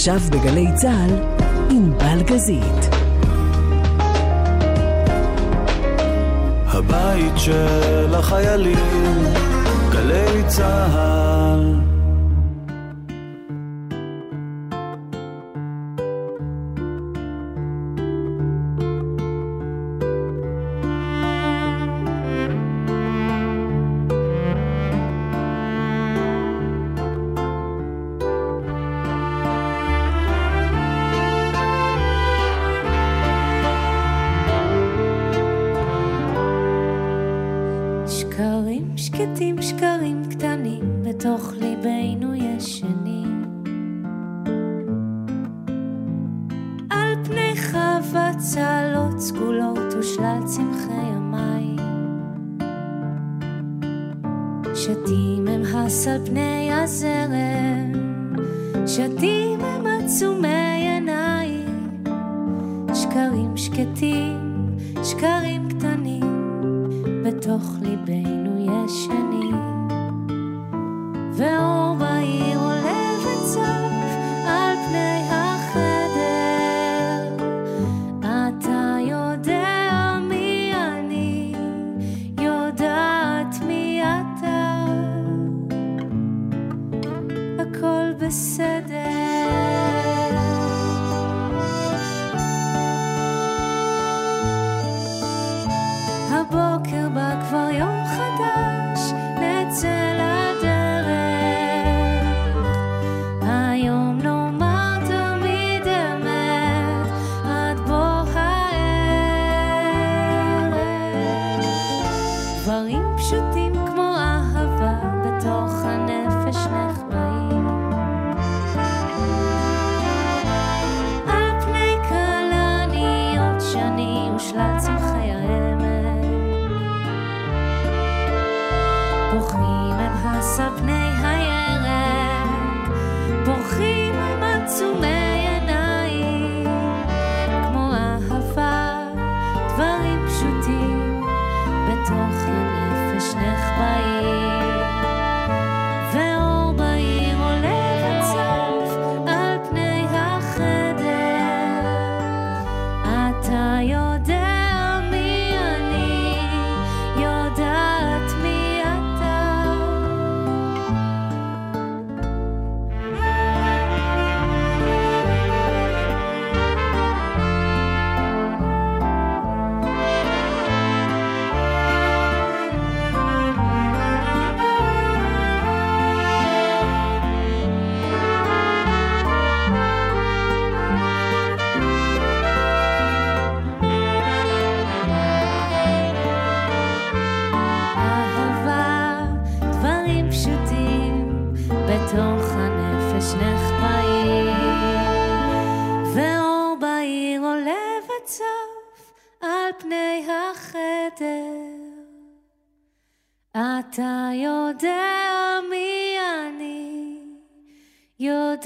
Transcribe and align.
עכשיו 0.00 0.20
בגלי 0.30 0.66
צה"ל, 0.74 1.14
עם 1.70 1.92
בלגזית. 1.98 2.94
הבית 6.66 7.32
של 7.36 8.14
החיילים, 8.14 9.24
גלי 9.92 10.42
צה"ל 10.46 11.29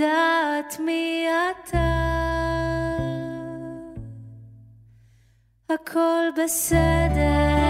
יודעת 0.00 0.80
מי 0.80 1.26
אתה. 1.28 1.78
הכל 5.70 6.28
בסדר. 6.44 7.63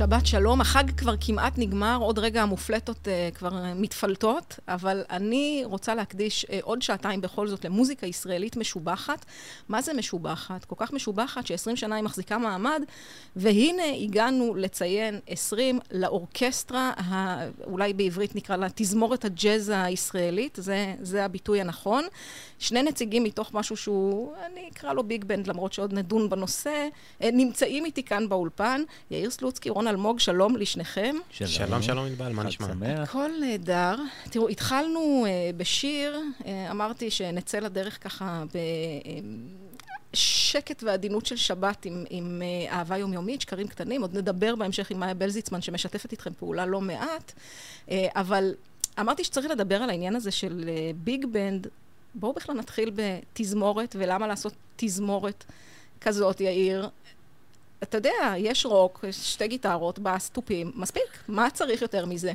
שבת 0.00 0.26
שלום, 0.26 0.60
החג 0.60 0.90
כבר 0.96 1.14
כמעט 1.20 1.52
נגמר, 1.56 1.98
עוד 2.00 2.18
רגע 2.18 2.42
המופלטות 2.42 3.08
uh, 3.08 3.34
כבר 3.34 3.48
uh, 3.48 3.52
מתפלטות, 3.76 4.58
אבל 4.68 5.02
אני 5.10 5.62
רוצה 5.64 5.94
להקדיש 5.94 6.44
uh, 6.44 6.52
עוד 6.62 6.82
שעתיים 6.82 7.20
בכל 7.20 7.48
זאת 7.48 7.64
למוזיקה 7.64 8.06
ישראלית 8.06 8.56
משובחת. 8.56 9.24
מה 9.68 9.82
זה 9.82 9.94
משובחת? 9.94 10.64
כל 10.64 10.74
כך 10.78 10.92
משובחת 10.92 11.46
ש-20 11.46 11.76
שנה 11.76 11.94
היא 11.94 12.04
מחזיקה 12.04 12.38
מעמד, 12.38 12.82
והנה 13.36 13.82
הגענו 14.02 14.54
לציין 14.54 15.20
20 15.26 15.78
לאורקסטרה, 15.90 16.92
ה, 16.96 17.38
אולי 17.64 17.92
בעברית 17.92 18.36
נקרא 18.36 18.56
לה 18.56 18.66
תזמורת 18.74 19.24
הג'אז 19.24 19.72
הישראלית, 19.74 20.58
זה, 20.62 20.94
זה 21.00 21.24
הביטוי 21.24 21.60
הנכון. 21.60 22.04
שני 22.58 22.82
נציגים 22.82 23.24
מתוך 23.24 23.54
משהו 23.54 23.76
שהוא, 23.76 24.32
אני 24.46 24.68
אקרא 24.72 24.92
לו 24.92 25.02
ביג 25.02 25.24
בנד, 25.24 25.46
למרות 25.46 25.72
שעוד 25.72 25.92
נדון 25.92 26.28
בנושא, 26.30 26.88
נמצאים 27.20 27.84
איתי 27.84 28.02
כאן 28.02 28.28
באולפן, 28.28 28.82
יאיר 29.10 29.30
סלוצקי, 29.30 29.70
ורון 29.70 29.89
אלמוג, 29.90 30.20
שלום 30.20 30.56
לשניכם. 30.56 31.16
שלום, 31.30 31.82
שלום 31.82 32.06
ענבל, 32.06 32.32
מה 32.32 32.42
נשמע? 32.42 32.66
שמח. 32.66 32.98
הכל 32.98 33.30
נהדר. 33.40 33.96
תראו, 34.30 34.48
התחלנו 34.48 35.26
uh, 35.26 35.56
בשיר, 35.56 36.20
uh, 36.40 36.44
אמרתי 36.70 37.10
שנצא 37.10 37.58
לדרך 37.58 38.04
ככה 38.04 38.44
בשקט 40.12 40.82
ועדינות 40.82 41.26
של 41.26 41.36
שבת 41.36 41.84
עם, 41.84 42.04
עם 42.10 42.42
uh, 42.42 42.72
אהבה 42.72 42.96
יומיומית, 42.98 43.40
שקרים 43.40 43.68
קטנים. 43.68 44.02
עוד 44.02 44.16
נדבר 44.16 44.56
בהמשך 44.56 44.90
עם 44.90 45.00
מאיה 45.00 45.14
בלזיצמן, 45.14 45.62
שמשתפת 45.62 46.12
איתכם 46.12 46.30
פעולה 46.38 46.66
לא 46.66 46.80
מעט. 46.80 47.32
Uh, 47.86 47.90
אבל 48.14 48.54
אמרתי 49.00 49.24
שצריך 49.24 49.50
לדבר 49.50 49.76
על 49.76 49.90
העניין 49.90 50.16
הזה 50.16 50.30
של 50.30 50.64
uh, 50.64 50.96
ביג 51.04 51.26
בנד. 51.32 51.66
בואו 52.14 52.32
בכלל 52.32 52.54
נתחיל 52.54 52.92
בתזמורת, 52.94 53.96
ולמה 53.98 54.26
לעשות 54.26 54.52
תזמורת 54.76 55.44
כזאת, 56.00 56.40
יאיר? 56.40 56.88
אתה 57.82 57.96
יודע, 57.96 58.34
יש 58.38 58.66
רוק, 58.66 59.04
יש 59.08 59.16
שתי 59.32 59.48
גיטרות, 59.48 59.98
בס, 59.98 60.30
תופים, 60.30 60.72
מספיק. 60.74 61.24
מה 61.28 61.50
צריך 61.50 61.82
יותר 61.82 62.06
מזה? 62.06 62.32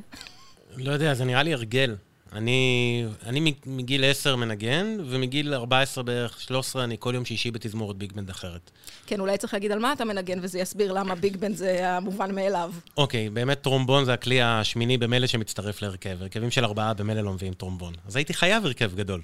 לא 0.77 0.91
יודע, 0.91 1.13
זה 1.13 1.25
נראה 1.25 1.43
לי 1.43 1.53
הרגל. 1.53 1.95
אני, 2.33 3.05
אני 3.25 3.53
מגיל 3.65 4.05
10 4.05 4.35
מנגן, 4.35 4.97
ומגיל 5.05 5.53
14 5.53 6.03
בערך, 6.03 6.41
13, 6.41 6.83
אני 6.83 6.95
כל 6.99 7.11
יום 7.15 7.25
שישי 7.25 7.51
בתזמורת 7.51 7.95
ביג 7.95 8.13
בנד 8.13 8.29
אחרת. 8.29 8.71
כן, 9.07 9.19
אולי 9.19 9.37
צריך 9.37 9.53
להגיד 9.53 9.71
על 9.71 9.79
מה 9.79 9.93
אתה 9.93 10.05
מנגן, 10.05 10.39
וזה 10.41 10.59
יסביר 10.59 10.93
למה 10.93 11.15
ביג 11.15 11.37
בנד 11.37 11.55
זה 11.55 11.89
המובן 11.91 12.35
מאליו. 12.35 12.71
אוקיי, 12.97 13.29
באמת 13.29 13.61
טרומבון 13.61 14.05
זה 14.05 14.13
הכלי 14.13 14.41
השמיני 14.41 14.97
במילא 14.97 15.27
שמצטרף 15.27 15.81
להרכב. 15.81 16.17
הרכבים 16.21 16.51
של 16.51 16.65
ארבעה 16.65 16.93
במילא 16.93 17.21
לא 17.21 17.33
מביאים 17.33 17.53
טרומבון. 17.53 17.93
אז 18.07 18.15
הייתי 18.15 18.33
חייב 18.33 18.65
הרכב 18.65 18.95
גדול. 18.95 19.21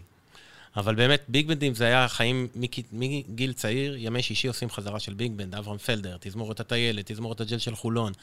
אבל 0.75 0.95
באמת, 0.95 1.23
ביג 1.27 1.47
בנדים 1.47 1.75
זה 1.75 1.85
היה 1.85 2.07
חיים 2.07 2.47
מגיל 2.91 3.53
צעיר, 3.53 3.95
ימי 3.97 4.23
שישי 4.23 4.47
עושים 4.47 4.69
חזרה 4.69 4.99
של 4.99 5.13
ביג 5.13 5.31
בנד, 5.35 5.55
אברהם 5.55 5.77
פלדר, 5.77 6.17
תזמורת 6.19 6.59
הטיילת, 6.59 7.11
תזמורת 7.11 7.41
הג'אז 7.41 7.57
של 7.57 7.75
חולון. 7.75 8.13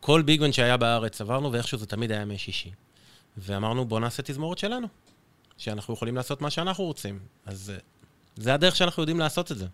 כל 0.00 0.22
ביג 0.22 0.40
בנד 0.40 0.52
שהיה 0.52 0.76
בארץ 0.76 1.20
עברנו, 1.20 1.52
ואיכשהו 1.52 1.78
זה 1.78 1.86
תמיד 1.86 2.12
היה 2.12 2.20
ימי 2.20 2.38
שישי. 2.38 2.70
ואמרנו, 3.36 3.84
בואו 3.84 4.00
נעשה 4.00 4.22
תזמורת 4.22 4.58
שלנו, 4.58 4.86
שאנחנו 5.56 5.94
יכולים 5.94 6.16
לעשות 6.16 6.42
מה 6.42 6.50
שאנחנו 6.50 6.84
רוצים. 6.84 7.18
אז 7.46 7.72
אה, 7.74 7.78
זה 8.36 8.54
הדרך 8.54 8.76
שאנחנו 8.76 9.02
יודעים 9.02 9.18
לעשות 9.18 9.52
את 9.52 9.58
זה. 9.58 9.66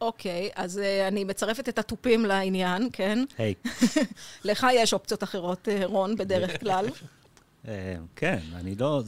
אוקיי, 0.00 0.50
אז 0.54 0.78
uh, 0.78 1.08
אני 1.08 1.24
מצרפת 1.24 1.68
את 1.68 1.78
התופים 1.78 2.26
לעניין, 2.26 2.88
כן? 2.92 3.24
היי. 3.38 3.54
לך 4.44 4.66
יש 4.74 4.92
אופציות 4.92 5.22
אחרות, 5.22 5.68
uh, 5.68 5.84
רון, 5.84 6.16
בדרך 6.16 6.60
כלל. 6.60 6.86
אה, 7.68 7.96
כן, 8.16 8.38
אני 8.54 8.74
לא, 8.74 9.02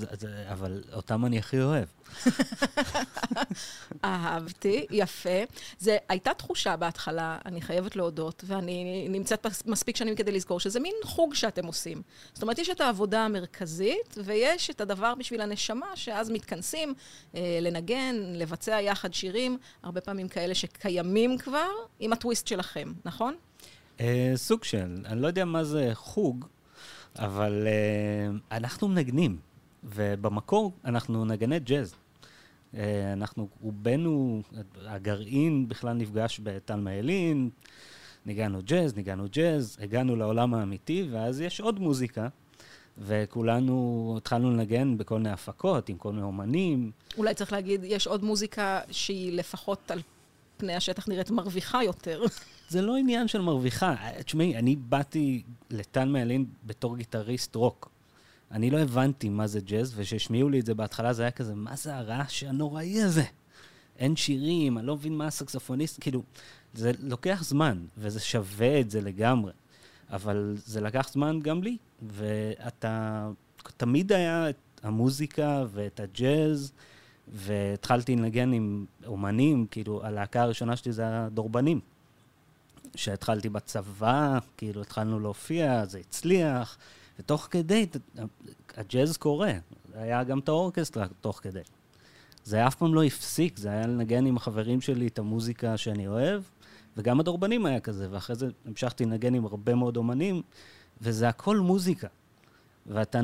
אבל 0.53 0.83
אותם 0.93 1.25
אני 1.25 1.39
הכי 1.39 1.61
אוהב. 1.61 1.89
אהבתי, 4.05 4.87
יפה. 4.91 5.39
זה 5.79 5.97
הייתה 6.09 6.35
תחושה 6.35 6.77
בהתחלה, 6.77 7.39
אני 7.47 7.61
חייבת 7.61 7.97
להודות, 7.97 8.45
ואני 8.47 9.07
נמצאת 9.11 9.47
מספיק 9.67 9.97
שנים 9.97 10.17
כדי 10.17 10.33
לזכור 10.33 10.61
שזה 10.61 10.81
מין 10.81 10.95
חוג 11.05 11.35
שאתם 11.35 11.67
עושים. 11.67 12.03
זאת 12.33 12.43
אומרת, 12.43 12.59
יש 12.59 12.71
את 12.71 12.81
העבודה 12.81 13.25
המרכזית, 13.25 14.19
ויש 14.25 14.71
את 14.71 14.81
הדבר 14.81 15.15
בשביל 15.15 15.41
הנשמה, 15.41 15.87
שאז 15.95 16.31
מתכנסים 16.31 16.95
אה, 17.35 17.59
לנגן, 17.63 18.17
לבצע 18.35 18.81
יחד 18.81 19.15
שירים, 19.15 19.59
הרבה 19.83 20.01
פעמים 20.01 20.29
כאלה 20.29 20.55
שקיימים 20.55 21.39
כבר, 21.39 21.71
עם 22.01 22.13
הטוויסט 22.13 22.47
שלכם, 22.47 22.93
נכון? 23.05 23.35
אה, 24.01 24.33
סוג 24.37 24.65
של, 24.65 24.97
אני 25.07 25.23
לא 25.23 25.27
יודע 25.27 25.45
מה 25.45 25.65
זה 25.65 25.91
חוג, 25.95 26.47
אבל 27.19 27.67
אה, 27.67 28.57
אנחנו 28.57 28.89
מנגנים, 28.89 29.37
ובמקור 29.85 30.73
אנחנו 30.85 31.25
נגני 31.25 31.59
ג'אז. 31.59 31.95
אה, 32.77 33.13
אנחנו, 33.13 33.49
רובנו, 33.61 34.43
הגרעין 34.87 35.69
בכלל 35.69 35.93
נפגש 35.93 36.41
בתלמה 36.43 36.95
ילין, 36.95 37.51
ניגענו 38.27 38.59
ג'אז, 38.65 38.97
ניגענו 38.97 39.25
ג'אז, 39.31 39.77
הגענו 39.81 40.17
לעולם 40.17 40.55
האמיתי, 40.55 41.09
ואז 41.11 41.41
יש 41.41 41.61
עוד 41.61 41.81
מוזיקה, 41.81 42.29
וכולנו 42.99 44.15
התחלנו 44.19 44.51
לנגן 44.51 44.99
בכל 44.99 45.17
מיני 45.17 45.31
הפקות, 45.31 45.89
עם 45.89 45.97
כל 45.99 46.13
מיני 46.13 46.23
אומנים. 46.23 46.91
אולי 47.19 47.35
צריך 47.35 47.53
להגיד, 47.53 47.85
יש 47.85 48.07
עוד 48.07 48.25
מוזיקה 48.25 48.81
שהיא 48.91 49.33
לפחות 49.33 49.91
על 49.91 50.01
פני 50.57 50.75
השטח 50.75 51.09
נראית 51.09 51.31
מרוויחה 51.31 51.85
יותר. 51.85 52.23
זה 52.69 52.83
לא 52.83 52.97
עניין 52.97 53.29
של 53.29 53.41
מרוויחה. 53.41 53.95
תשמעי, 54.25 54.57
אני 54.57 54.77
באתי 54.77 55.43
לטל 55.71 56.09
מעלין 56.09 56.45
בתור 56.67 56.97
גיטריסט 56.97 57.55
רוק. 57.55 57.91
אני 58.51 58.71
לא 58.71 58.79
הבנתי 58.79 59.29
מה 59.29 59.47
זה 59.47 59.61
ג'אז, 59.61 59.93
וכשהשמיעו 59.97 60.49
לי 60.49 60.61
את 60.61 60.67
זה 60.67 60.75
בהתחלה 60.75 61.13
זה 61.13 61.23
היה 61.23 61.31
כזה, 61.31 61.55
מה 61.55 61.77
זה 61.77 61.97
הרעש 61.97 62.45
הנוראי 62.45 63.03
הזה? 63.03 63.25
אין 63.99 64.17
שירים, 64.17 64.79
אני 64.79 64.87
לא 64.87 64.95
מבין 64.97 65.19
מה 65.19 65.27
הסקסופוניסט, 65.27 65.99
כאילו, 66.01 66.23
זה 66.75 66.93
לוקח 66.99 67.43
זמן, 67.45 67.85
וזה 67.99 68.21
שווה 68.21 68.81
את 68.81 68.91
זה 68.91 69.01
לגמרי. 69.01 69.53
אבל 70.11 70.55
זה 70.57 70.81
לקח 70.81 71.09
זמן 71.13 71.41
גם 71.43 71.63
לי, 71.63 71.77
ואתה, 72.03 73.29
תמיד 73.77 74.13
היה 74.13 74.51
את 74.51 74.57
המוזיקה 74.83 75.65
ואת 75.73 76.01
הג'אז, 76.01 76.73
והתחלתי 77.29 78.17
לנגן 78.17 78.53
עם 78.53 78.85
אומנים, 79.07 79.67
כאילו, 79.71 80.05
הלהקה 80.05 80.43
הראשונה 80.43 80.77
שלי 80.77 80.93
זה 80.93 81.03
הדורבנים. 81.07 81.81
שהתחלתי 82.97 83.49
בצבא, 83.49 84.39
כאילו 84.57 84.81
התחלנו 84.81 85.21
להופיע, 85.21 85.85
זה 85.87 85.99
הצליח, 85.99 86.79
ותוך 87.19 87.49
כדי, 87.51 87.87
הג'אז 88.77 89.17
קורה. 89.17 89.53
היה 89.95 90.25
גם 90.25 90.39
את 90.39 90.49
האורקסטרה 90.49 91.07
תוך 91.21 91.41
כדי. 91.43 91.61
זה 92.45 92.67
אף 92.67 92.75
פעם 92.75 92.95
לא 92.95 93.05
הפסיק, 93.05 93.59
זה 93.59 93.69
היה 93.69 93.87
לנגן 93.87 94.27
עם 94.27 94.37
החברים 94.37 94.81
שלי 94.81 95.07
את 95.07 95.19
המוזיקה 95.19 95.77
שאני 95.77 96.09
אוהב, 96.09 96.43
וגם 96.97 97.21
הדורבנים 97.21 97.67
היה 97.67 97.81
כזה, 97.81 98.09
ואחרי 98.11 98.37
זה 98.37 98.49
המשכתי 98.67 99.05
לנגן 99.05 99.35
עם 99.35 99.45
הרבה 99.45 99.75
מאוד 99.75 99.97
אומנים, 99.97 100.43
וזה 101.01 101.29
הכל 101.29 101.57
מוזיקה. 101.57 102.09
ואתה, 102.87 103.21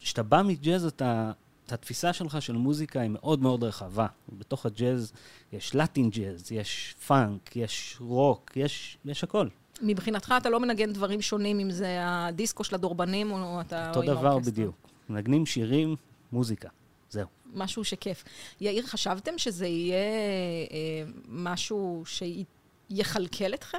כשאתה 0.00 0.22
בא 0.22 0.42
מג'אז, 0.42 0.84
אתה, 0.84 1.30
את 1.30 1.49
התפיסה 1.72 2.12
שלך 2.12 2.42
של 2.42 2.52
מוזיקה 2.52 3.00
היא 3.00 3.10
מאוד 3.10 3.42
מאוד 3.42 3.64
רחבה. 3.64 4.06
בתוך 4.28 4.66
הג'אז 4.66 5.12
יש 5.52 5.74
לטין 5.74 6.10
ג'אז, 6.10 6.52
יש 6.52 6.94
פאנק, 7.06 7.56
יש 7.56 7.96
רוק, 8.00 8.50
יש, 8.56 8.98
יש 9.04 9.24
הכל. 9.24 9.48
מבחינתך 9.82 10.34
אתה 10.36 10.50
לא 10.50 10.60
מנגן 10.60 10.92
דברים 10.92 11.22
שונים, 11.22 11.60
אם 11.60 11.70
זה 11.70 11.98
הדיסקו 12.00 12.64
של 12.64 12.74
הדורבנים 12.74 13.32
או 13.32 13.60
אתה... 13.60 13.88
אותו 13.88 14.00
או 14.00 14.06
דבר 14.06 14.26
האורקסטרה. 14.26 14.52
בדיוק. 14.52 14.74
מנגנים 15.08 15.46
שירים, 15.46 15.96
מוזיקה. 16.32 16.68
זהו. 17.10 17.26
משהו 17.54 17.84
שכיף. 17.84 18.24
יאיר, 18.60 18.86
חשבתם 18.86 19.38
שזה 19.38 19.66
יהיה 19.66 19.96
אה, 19.96 21.04
משהו 21.28 22.02
שיכלכל 22.06 23.54
אתכם? 23.54 23.78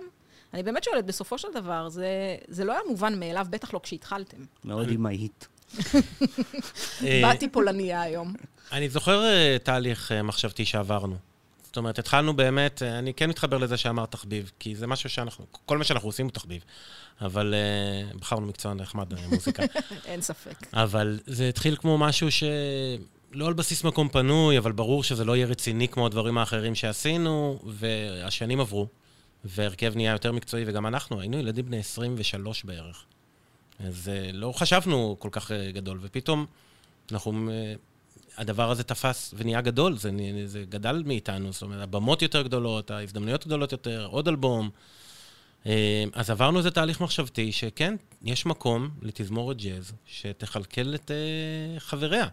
אני 0.54 0.64
באמת 0.64 0.84
שואלת, 0.84 1.06
בסופו 1.06 1.38
של 1.38 1.48
דבר, 1.54 1.90
זה, 1.90 2.36
זה 2.48 2.64
לא 2.64 2.72
היה 2.72 2.82
מובן 2.88 3.20
מאליו, 3.20 3.48
בטח 3.50 3.74
לא 3.74 3.80
כשהתחלתם. 3.84 4.38
מאוד 4.64 4.88
אימהית. 4.88 5.48
אה, 7.04 7.20
באתי 7.22 7.50
פולניה 7.50 8.02
היום. 8.02 8.34
אני 8.72 8.90
זוכר 8.90 9.24
אה, 9.24 9.58
תהליך 9.64 10.12
אה, 10.12 10.24
מחשבתי 10.24 10.66
שעברנו. 10.66 11.16
זאת 11.64 11.78
אומרת, 11.78 12.00
התחלנו 12.00 12.34
באמת, 12.34 12.82
אני 12.82 13.14
כן 13.14 13.30
מתחבר 13.30 13.58
לזה 13.58 13.78
שאמרת 13.78 14.12
תחביב, 14.12 14.52
כי 14.60 14.76
זה 14.76 14.88
משהו 14.88 15.10
שאנחנו, 15.10 15.46
כל 15.66 15.78
מה 15.78 15.84
שאנחנו 15.84 16.10
עושים 16.10 16.26
הוא 16.26 16.32
תחביב. 16.32 16.64
אבל 17.22 17.54
בחרנו 18.20 18.48
מקצוע 18.48 18.74
נחמד, 18.74 19.14
אה, 19.14 19.28
מוזיקה. 19.28 19.64
אין 20.06 20.22
ספק. 20.22 20.68
אבל 20.74 21.20
זה 21.26 21.50
התחיל 21.50 21.76
כמו 21.76 21.98
משהו 21.98 22.28
שלא 22.32 23.48
על 23.48 23.54
בסיס 23.54 23.84
מקום 23.84 24.10
פנוי, 24.10 24.58
אבל 24.58 24.72
ברור 24.72 25.04
שזה 25.04 25.26
לא 25.26 25.36
יהיה 25.36 25.48
רציני 25.48 25.88
כמו 25.88 26.06
הדברים 26.06 26.38
האחרים 26.38 26.76
שעשינו, 26.76 27.60
והשנים 27.66 28.60
עברו, 28.60 28.88
והרכב 29.46 29.96
נהיה 29.96 30.12
יותר 30.12 30.32
מקצועי, 30.32 30.64
וגם 30.68 30.88
אנחנו, 30.88 31.20
היינו 31.20 31.38
ילדים 31.38 31.66
בני 31.66 31.80
23 31.80 32.64
בערך. 32.64 33.06
אז 33.88 34.12
לא 34.34 34.52
חשבנו 34.52 35.16
כל 35.20 35.30
כך 35.32 35.52
אה, 35.52 35.72
גדול, 35.72 36.00
ופתאום 36.02 36.46
אנחנו... 37.12 37.50
אה, 37.52 37.74
הדבר 38.38 38.72
הזה 38.72 38.84
תפס 38.84 39.34
ונהיה 39.38 39.62
גדול, 39.62 39.98
זה, 39.98 40.12
זה 40.46 40.64
גדל 40.70 41.04
מאיתנו, 41.06 41.52
זאת 41.52 41.62
אומרת, 41.62 41.82
הבמות 41.82 42.22
יותר 42.22 42.42
גדולות, 42.42 42.92
ההזדמנויות 42.92 43.48
גדולות 43.48 43.72
יותר, 43.72 44.08
עוד 44.12 44.28
אלבום. 44.28 44.70
אה, 45.66 46.04
אז 46.14 46.30
עברנו 46.30 46.58
איזה 46.58 46.72
תהליך 46.72 47.02
מחשבתי 47.02 47.52
שכן, 47.52 47.96
יש 48.24 48.46
מקום 48.46 48.90
לתזמורת 49.02 49.58
ג'אז 49.58 49.92
שתכלכל 50.06 50.96
את 50.96 51.12
חבריה. 51.78 52.28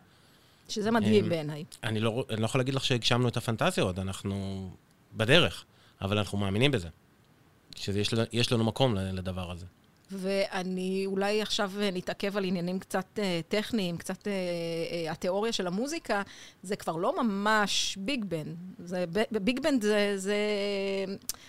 שזה 0.69 0.91
מדהים 0.91 1.25
אמ, 1.25 1.31
בעיניי. 1.31 1.65
אני 1.85 2.01
לא, 2.01 2.25
אני 2.31 2.41
לא 2.41 2.45
יכול 2.45 2.61
להגיד 2.61 2.75
לך 2.75 2.85
שהגשמנו 2.85 3.29
את 3.29 3.37
הפנטזיה 3.37 3.85
עוד, 3.85 3.99
אנחנו 3.99 4.71
בדרך, 5.17 5.65
אבל 6.01 6.19
אנחנו 6.19 6.39
מאמינים 6.39 6.71
בזה. 6.71 6.89
שיש 7.77 8.13
לנו, 8.13 8.23
יש 8.33 8.53
לנו 8.53 8.65
מקום 8.65 8.95
לדבר 8.95 9.51
הזה. 9.51 9.67
ואני 10.11 11.03
אולי 11.07 11.43
עכשיו 11.43 11.73
אה, 11.81 11.91
נתעכב 11.93 12.37
על 12.37 12.45
עניינים 12.45 12.79
קצת 12.79 13.19
אה, 13.19 13.41
טכניים, 13.49 13.97
קצת 13.97 14.29
אה, 14.29 14.33
אה, 14.33 15.13
התיאוריה 15.13 15.53
של 15.53 15.67
המוזיקה, 15.67 16.23
זה 16.63 16.77
כבר 16.77 16.97
לא 16.97 17.25
ממש 17.25 17.99
ביג 18.01 18.25
בנד. 18.25 18.57
זה, 18.79 19.05
ביג 19.31 19.61
בנד 19.61 19.83
זה, 19.83 20.13
זה, 20.17 20.37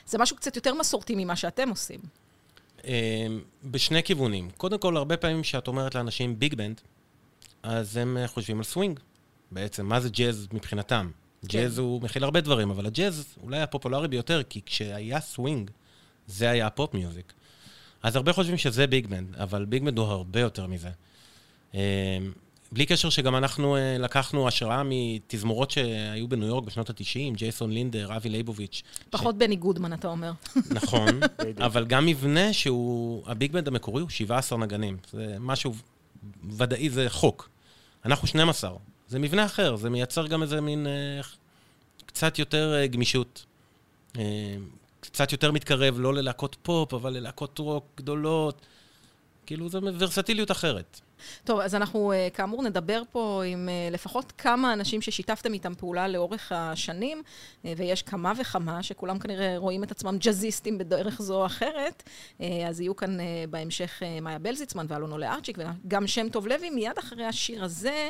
זה 0.05 0.17
משהו 0.17 0.35
קצת 0.35 0.55
יותר 0.55 0.73
מסורתי 0.73 1.15
ממה 1.17 1.35
שאתם 1.35 1.69
עושים. 1.69 1.99
אה, 2.85 3.27
בשני 3.63 4.03
כיוונים. 4.03 4.49
קודם 4.57 4.79
כל, 4.79 4.97
הרבה 4.97 5.17
פעמים 5.17 5.41
כשאת 5.41 5.67
אומרת 5.67 5.95
לאנשים 5.95 6.39
ביג 6.39 6.55
בנד, 6.55 6.81
אז 7.63 7.97
הם 7.97 8.17
אה, 8.17 8.27
חושבים 8.27 8.57
על 8.57 8.63
סווינג. 8.63 8.99
בעצם, 9.51 9.85
מה 9.85 9.99
זה 9.99 10.09
ג'אז 10.09 10.47
מבחינתם? 10.53 11.09
ג'אז 11.45 11.77
הוא 11.77 12.01
מכיל 12.01 12.23
הרבה 12.23 12.41
דברים, 12.41 12.69
אבל 12.69 12.85
הג'אז 12.85 13.35
אולי 13.43 13.61
הפופולרי 13.61 14.07
ביותר, 14.07 14.43
כי 14.43 14.61
כשהיה 14.65 15.19
סווינג, 15.19 15.71
זה 16.27 16.49
היה 16.49 16.67
ה 16.67 16.74
pop 16.74 16.93
music. 16.93 17.33
אז 18.03 18.15
הרבה 18.15 18.33
חושבים 18.33 18.57
שזה 18.57 18.87
ביג 18.87 19.07
בנד, 19.07 19.35
אבל 19.35 19.65
ביג 19.65 19.83
בנד 19.83 19.97
הוא 19.97 20.07
הרבה 20.07 20.39
יותר 20.39 20.67
מזה. 20.67 20.89
אה, 21.75 22.17
בלי 22.71 22.85
קשר 22.85 23.09
שגם 23.09 23.35
אנחנו 23.35 23.75
אה, 23.75 23.97
לקחנו 23.97 24.47
השראה 24.47 24.81
מתזמורות 24.85 25.71
שהיו 25.71 26.27
בניו 26.27 26.47
יורק 26.47 26.63
בשנות 26.63 26.89
ה-90, 26.89 27.35
ג'ייסון 27.35 27.71
לינדר, 27.71 28.15
אבי 28.15 28.29
לייבוביץ'. 28.29 28.83
פחות 29.09 29.37
בני 29.37 29.55
גודמן, 29.55 29.93
אתה 29.93 30.07
אומר. 30.07 30.31
נכון, 30.71 31.19
אבל 31.57 31.85
גם 31.85 32.05
מבנה 32.05 32.53
שהוא, 32.53 33.23
הביג 33.27 33.51
בנד 33.51 33.67
המקורי 33.67 34.01
הוא 34.01 34.09
17 34.09 34.57
נגנים. 34.57 34.97
זה 35.11 35.35
משהו 35.39 35.73
ודאי, 36.49 36.89
זה 36.89 37.09
חוק. 37.09 37.49
אנחנו 38.05 38.27
12. 38.27 38.71
זה 39.07 39.19
מבנה 39.19 39.45
אחר, 39.45 39.75
זה 39.75 39.89
מייצר 39.89 40.27
גם 40.27 40.41
איזה 40.41 40.61
מין 40.61 40.87
אה, 40.87 41.21
קצת 42.05 42.39
יותר 42.39 42.73
אה, 42.75 42.87
גמישות. 42.87 43.45
אה, 44.17 44.23
קצת 45.11 45.31
יותר 45.31 45.51
מתקרב, 45.51 45.95
לא 45.99 46.13
ללהקות 46.13 46.55
פופ, 46.61 46.93
אבל 46.93 47.13
ללהקות 47.13 47.59
רוק 47.59 47.85
גדולות. 47.97 48.61
כאילו, 49.45 49.69
זו 49.69 49.79
ורסטיליות 49.99 50.51
אחרת. 50.51 51.01
טוב, 51.43 51.59
אז 51.59 51.75
אנחנו 51.75 52.11
אה, 52.11 52.27
כאמור 52.33 52.63
נדבר 52.63 53.01
פה 53.11 53.43
עם 53.45 53.69
אה, 53.69 53.89
לפחות 53.91 54.33
כמה 54.37 54.73
אנשים 54.73 55.01
ששיתפתם 55.01 55.53
איתם 55.53 55.75
פעולה 55.75 56.07
לאורך 56.07 56.51
השנים, 56.51 57.21
אה, 57.65 57.73
ויש 57.77 58.01
כמה 58.01 58.33
וכמה 58.37 58.83
שכולם 58.83 59.19
כנראה 59.19 59.57
רואים 59.57 59.83
את 59.83 59.91
עצמם 59.91 60.17
ג'אזיסטים 60.17 60.77
בדרך 60.77 61.21
זו 61.21 61.35
או 61.35 61.45
אחרת. 61.45 62.03
אז 62.67 62.81
יהיו 62.81 62.95
כאן 62.95 63.17
בהמשך 63.49 64.01
מאיה 64.21 64.39
בלזיצמן 64.39 64.85
ואלונו 64.89 65.17
לארצ'יק 65.17 65.57
וגם 65.57 66.07
שם 66.07 66.29
טוב 66.29 66.47
לוי. 66.47 66.69
מיד 66.69 66.97
אחרי 66.97 67.25
השיר 67.25 67.63
הזה, 67.63 68.09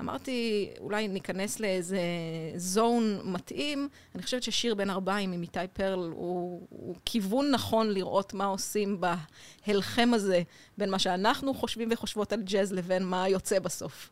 אמרתי, 0.00 0.70
אולי 0.80 1.08
ניכנס 1.08 1.60
לאיזה 1.60 2.00
זון 2.56 3.20
מתאים. 3.24 3.88
אני 4.14 4.22
חושבת 4.22 4.42
ששיר 4.42 4.74
בין 4.74 4.90
ארבעים 4.90 5.32
עם 5.32 5.42
איתי 5.42 5.58
פרל 5.72 6.10
הוא, 6.14 6.66
הוא 6.70 6.96
כיוון 7.04 7.50
נכון 7.50 7.90
לראות 7.90 8.34
מה 8.34 8.44
עושים 8.44 9.00
בהלחם 9.66 10.10
הזה 10.14 10.42
בין 10.78 10.90
מה 10.90 10.98
שאנחנו 10.98 11.54
חושבים 11.54 11.88
וחושבות 11.92 12.32
על 12.32 12.42
ג'אז 12.46 12.72
לבין 12.72 13.04
מה 13.04 13.28
יוצא 13.28 13.58
בסוף. 13.58 14.10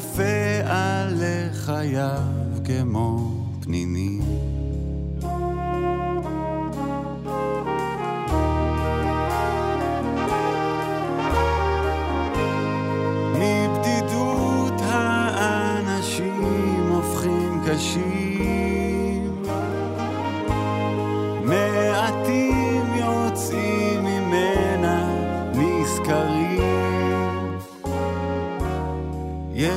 וכופה 0.00 0.62
על 0.64 1.22
חייו 1.52 2.22
כמו 2.64 3.30
פנינים. 3.60 4.59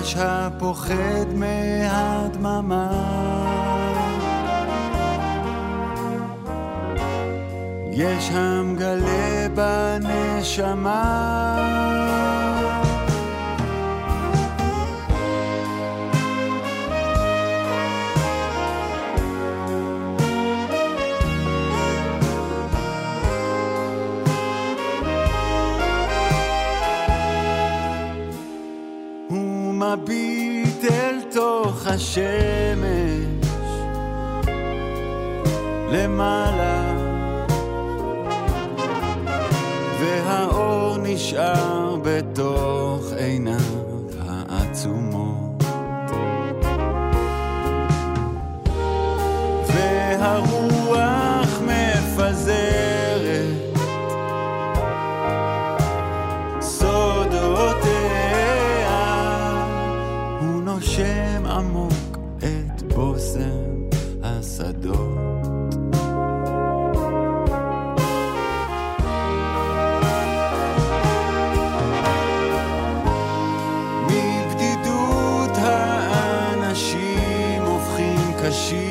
יש 0.04 0.16
הפוחד 0.20 1.28
מהדממה. 1.36 2.92
יש 7.92 8.30
המגלה 8.34 9.48
בנשמה. 9.56 11.04
השמש 31.94 32.26
למעלה 35.92 36.94
והאור 40.00 40.98
נשאר 41.04 41.96
בתוך 42.04 42.73
she 78.54 78.83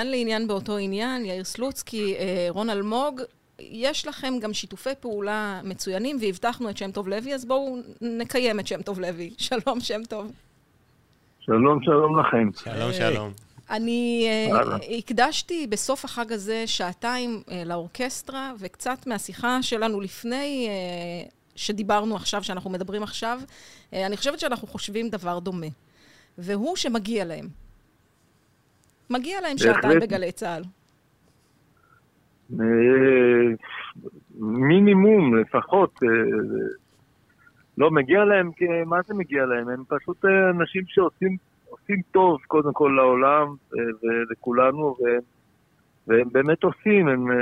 מעניין 0.00 0.18
לעניין 0.18 0.46
באותו 0.46 0.76
עניין, 0.76 1.24
יאיר 1.24 1.44
סלוצקי, 1.44 2.14
אה, 2.18 2.46
רון 2.48 2.70
אלמוג, 2.70 3.20
יש 3.58 4.06
לכם 4.06 4.34
גם 4.40 4.52
שיתופי 4.52 4.90
פעולה 5.00 5.60
מצוינים, 5.64 6.16
והבטחנו 6.20 6.70
את 6.70 6.76
שם 6.76 6.90
טוב 6.90 7.08
לוי, 7.08 7.34
אז 7.34 7.44
בואו 7.44 7.76
נקיים 8.00 8.60
את 8.60 8.66
שם 8.66 8.82
טוב 8.82 9.00
לוי. 9.00 9.30
שלום, 9.48 9.80
שם 9.80 10.00
טוב. 10.08 10.32
שלום, 11.40 11.82
שלום 11.82 12.20
לכם. 12.20 12.50
שלום, 12.64 12.92
שלום. 12.92 13.32
אני 13.70 14.26
אה, 14.28 14.56
אהלן. 14.56 14.78
הקדשתי 14.98 15.66
בסוף 15.66 16.04
החג 16.04 16.32
הזה 16.32 16.66
שעתיים 16.66 17.42
אה, 17.50 17.62
לאורקסטרה, 17.66 18.52
וקצת 18.58 19.06
מהשיחה 19.06 19.62
שלנו 19.62 20.00
לפני 20.00 20.68
אה, 20.68 21.28
שדיברנו 21.56 22.16
עכשיו, 22.16 22.44
שאנחנו 22.44 22.70
מדברים 22.70 23.02
עכשיו, 23.02 23.40
אני 23.92 24.16
חושבת 24.16 24.40
שאנחנו 24.40 24.68
חושבים 24.68 25.08
דבר 25.08 25.38
דומה. 25.38 25.66
והוא 26.38 26.76
שמגיע 26.76 27.24
להם. 27.24 27.48
מגיע 29.10 29.40
להם. 29.40 29.58
שעתיים 29.58 30.00
בגלי 30.00 30.32
צה"ל. 30.32 30.62
אה, 32.60 33.54
מינימום 34.40 35.36
לפחות. 35.36 36.00
אה, 36.02 36.08
לא, 37.78 37.90
מגיע 37.90 38.24
להם, 38.24 38.50
מה 38.86 38.96
זה 39.06 39.14
מגיע 39.14 39.46
להם? 39.46 39.68
הם 39.68 39.82
פשוט 39.88 40.24
אה, 40.24 40.50
אנשים 40.50 40.82
שעושים 40.86 41.36
עושים 41.68 42.00
טוב 42.10 42.38
קודם 42.46 42.72
כל 42.72 42.92
לעולם 42.96 43.54
ולכולנו, 44.02 44.96
והם, 45.00 45.20
והם 46.06 46.28
באמת 46.32 46.62
עושים, 46.64 47.08
הם 47.08 47.30
אה, 47.30 47.36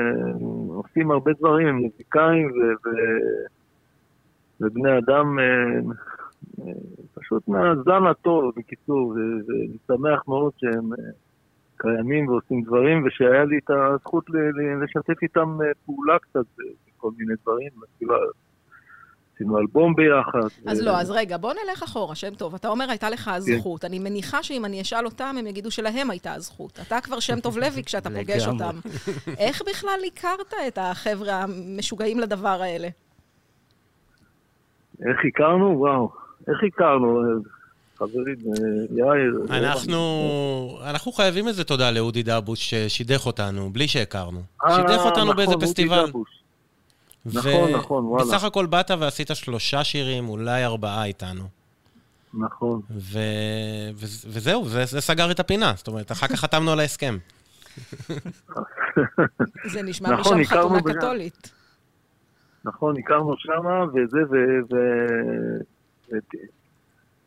עושים 0.69 1.11
הרבה 1.11 1.33
דברים, 1.39 1.67
הם 1.69 1.77
מוזיקאים 1.77 2.47
ו, 2.47 2.89
ו, 2.89 2.91
ובני 4.61 4.99
אדם 4.99 5.39
פשוט 7.15 7.49
מהזן 7.49 8.07
הטוב, 8.11 8.53
בקיצור, 8.57 9.09
ואני 9.09 9.77
שמח 9.87 10.23
מאוד 10.29 10.53
שהם 10.57 10.91
קיימים 11.78 12.28
ועושים 12.28 12.62
דברים, 12.62 13.04
ושהיה 13.06 13.45
לי 13.45 13.58
את 13.64 13.71
הזכות 13.71 14.25
ל- 14.30 14.36
ל- 14.36 14.84
לשתף 14.84 15.23
איתם 15.23 15.58
אה, 15.62 15.67
פעולה 15.86 16.19
קצת 16.19 16.45
בכל 16.97 17.10
מיני 17.19 17.34
דברים, 17.43 17.69
כאילו, 17.99 18.14
עשינו 19.34 19.58
אלבום 19.58 19.95
ביחד. 19.95 20.49
אז 20.67 20.80
ו- 20.80 20.84
לא, 20.84 21.00
אז 21.00 21.10
רגע, 21.10 21.36
בוא 21.36 21.52
נלך 21.52 21.82
אחורה, 21.82 22.14
שם 22.14 22.34
טוב. 22.34 22.54
אתה 22.54 22.69
אומר, 22.69 22.84
הייתה 22.91 23.10
לך 23.10 23.28
הזכות. 23.34 23.84
אני 23.84 23.99
מניחה 23.99 24.43
שאם 24.43 24.64
אני 24.64 24.80
אשאל 24.82 25.04
אותם, 25.04 25.36
הם 25.38 25.47
יגידו 25.47 25.71
שלהם 25.71 26.10
הייתה 26.10 26.32
הזכות. 26.34 26.78
אתה 26.86 27.00
כבר 27.00 27.21
שם 27.21 27.41
טוב 27.41 27.58
לוי 27.58 27.82
כשאתה 27.84 28.10
פוגש. 28.19 28.47
אותם. 28.47 28.76
איך 29.38 29.62
בכלל 29.69 30.00
הכרת 30.12 30.54
את 30.69 30.78
החבר'ה 30.82 31.34
המשוגעים 31.43 32.21
לדבר 32.21 32.62
האלה? 32.62 32.88
איך 35.06 35.17
הכרנו? 35.28 35.78
וואו, 35.78 36.10
איך 36.49 36.58
הכרנו? 36.75 37.21
אה, 38.02 38.06
חברים, 38.06 38.37
אה, 38.47 38.97
יאיר. 38.97 39.41
אנחנו, 39.50 40.78
אנחנו 40.84 41.13
חייבים 41.13 41.49
איזה 41.49 41.65
תודה 41.65 41.91
לאודי 41.91 42.23
דבוש 42.23 42.71
ששידך 42.71 43.26
אותנו, 43.26 43.71
בלי 43.71 43.89
שהכרנו. 43.89 44.43
אה, 44.65 44.76
שידך 44.76 45.00
אותנו 45.04 45.25
נכון, 45.25 45.37
באיזה 45.37 45.52
אודי 45.52 45.67
פסטיבל. 45.67 46.04
נכון, 47.25 47.71
נכון, 47.73 48.04
וואלה. 48.04 48.25
בסך 48.25 48.45
הכל 48.45 48.67
באת 48.67 48.91
ועשית 48.99 49.30
שלושה 49.34 49.84
שירים, 49.84 50.28
אולי 50.28 50.65
ארבעה 50.65 51.04
איתנו. 51.04 51.45
נכון. 52.34 52.80
ו... 52.91 53.19
ו... 53.95 54.06
וזהו, 54.28 54.69
זה, 54.69 54.84
זה 54.84 55.00
סגר 55.00 55.30
את 55.30 55.41
הפינה. 55.41 55.73
זאת 55.76 55.89
אומרת, 55.89 56.13
אחר 56.13 56.26
כך 56.26 56.41
חתמנו 56.41 56.73
על 56.73 56.80
ההסכם. 56.80 57.19
זה 59.73 59.82
נשמע 59.82 60.11
נכון, 60.11 60.41
משם 60.41 60.50
חתונה 60.50 60.80
בגלל- 60.80 60.95
קתולית. 60.99 61.52
נכון, 62.65 62.95
הכרנו 62.99 63.34
שמה, 63.39 63.84
וזה, 63.84 64.19
ו... 64.30 64.34
ו... 64.71 64.76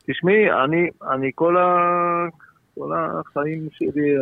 תשמעי, 0.07 0.51
אני, 0.51 0.89
אני 1.11 1.31
כל, 1.35 1.57
ה... 1.57 1.67
כל 2.75 2.91
החיים 2.93 3.67
שלי 3.71 4.15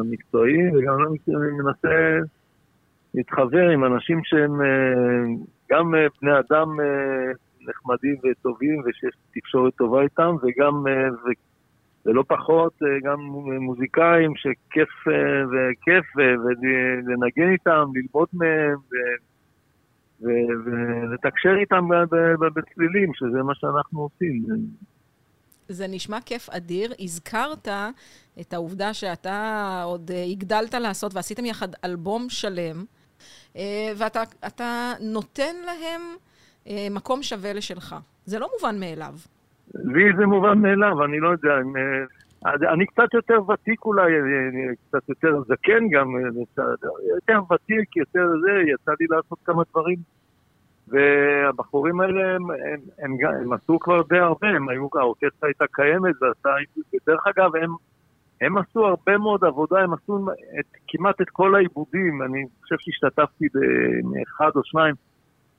המקצועיים, 0.00 0.74
וגם 0.74 0.94
אני 1.02 1.50
מנסה 1.50 2.18
להתחבר 3.14 3.68
עם 3.68 3.84
אנשים 3.84 4.20
שהם 4.24 4.62
אה, 4.62 5.24
גם 5.70 5.94
אה, 5.94 6.06
בני 6.22 6.38
אדם 6.38 6.80
אה, 6.80 7.32
נחמדים 7.68 8.16
וטובים, 8.24 8.82
ושיש 8.86 9.14
תקשורת 9.34 9.74
טובה 9.74 10.02
איתם, 10.02 10.34
וגם, 10.42 10.74
ו... 10.84 11.28
ולא 12.06 12.24
פחות, 12.28 12.72
גם 13.04 13.20
מוזיקאים 13.60 14.32
שכיף 14.36 14.88
וכיף, 15.52 16.04
ולנגן 16.16 17.52
איתם, 17.52 17.84
ללמוד 17.94 18.28
מהם, 18.32 18.76
ו- 18.76 19.30
ולתקשר 20.64 21.54
איתם 21.60 21.88
בצלילים, 22.54 23.14
שזה 23.14 23.42
מה 23.42 23.54
שאנחנו 23.54 24.00
עושים. 24.00 24.42
זה 25.70 25.86
נשמע 25.88 26.20
כיף 26.20 26.50
אדיר. 26.50 26.92
הזכרת 27.00 27.68
את 28.40 28.52
העובדה 28.52 28.94
שאתה 28.94 29.82
עוד 29.84 30.10
אה, 30.14 30.24
הגדלת 30.24 30.74
לעשות 30.74 31.14
ועשיתם 31.14 31.44
יחד 31.44 31.68
אלבום 31.84 32.26
שלם, 32.28 32.84
אה, 33.56 33.92
ואתה 33.96 34.22
אתה 34.46 34.92
נותן 35.00 35.56
להם 35.66 36.00
אה, 36.66 36.86
מקום 36.90 37.22
שווה 37.22 37.52
לשלך. 37.52 37.96
זה 38.24 38.38
לא 38.38 38.48
מובן 38.54 38.80
מאליו. 38.80 39.14
לי 39.74 40.04
זה 40.18 40.26
מובן 40.26 40.58
מאליו, 40.58 41.04
אני 41.04 41.20
לא 41.20 41.28
יודע, 41.28 41.52
אני 42.72 42.86
קצת 42.86 43.14
יותר 43.14 43.50
ותיק 43.50 43.84
אולי, 43.84 44.12
קצת 44.88 45.08
יותר 45.08 45.42
זקן 45.48 45.88
גם, 45.92 46.08
יותר 47.14 47.52
ותיק, 47.52 47.96
יותר 47.96 48.26
זה, 48.42 48.70
יצא 48.72 48.92
לי 49.00 49.06
לעשות 49.10 49.38
כמה 49.44 49.62
דברים. 49.70 50.19
והבחורים 50.90 52.00
האלה, 52.00 52.34
הם, 52.34 52.50
הם, 52.50 52.80
הם, 52.98 53.16
גם- 53.20 53.32
הם 53.42 53.52
עשו 53.52 53.78
כבר 53.80 54.02
די 54.08 54.18
הרבה, 54.18 54.48
הם 54.48 54.68
היו, 54.68 54.88
האורקסטרה 54.94 55.48
הייתה 55.48 55.64
קיימת 55.72 56.14
ועשתה, 56.22 56.50
ודרך 56.94 57.26
אגב, 57.26 57.56
הם, 57.56 57.70
הם 58.40 58.58
עשו 58.58 58.86
הרבה 58.86 59.18
מאוד 59.18 59.44
עבודה, 59.44 59.80
הם 59.80 59.92
עשו 59.92 60.26
את, 60.60 60.66
כמעט 60.88 61.20
את 61.20 61.30
כל 61.30 61.54
העיבודים, 61.54 62.22
אני 62.22 62.44
חושב 62.62 62.76
שהשתתפתי 62.78 63.46
באחד 63.54 64.50
או 64.56 64.64
שניים. 64.64 64.94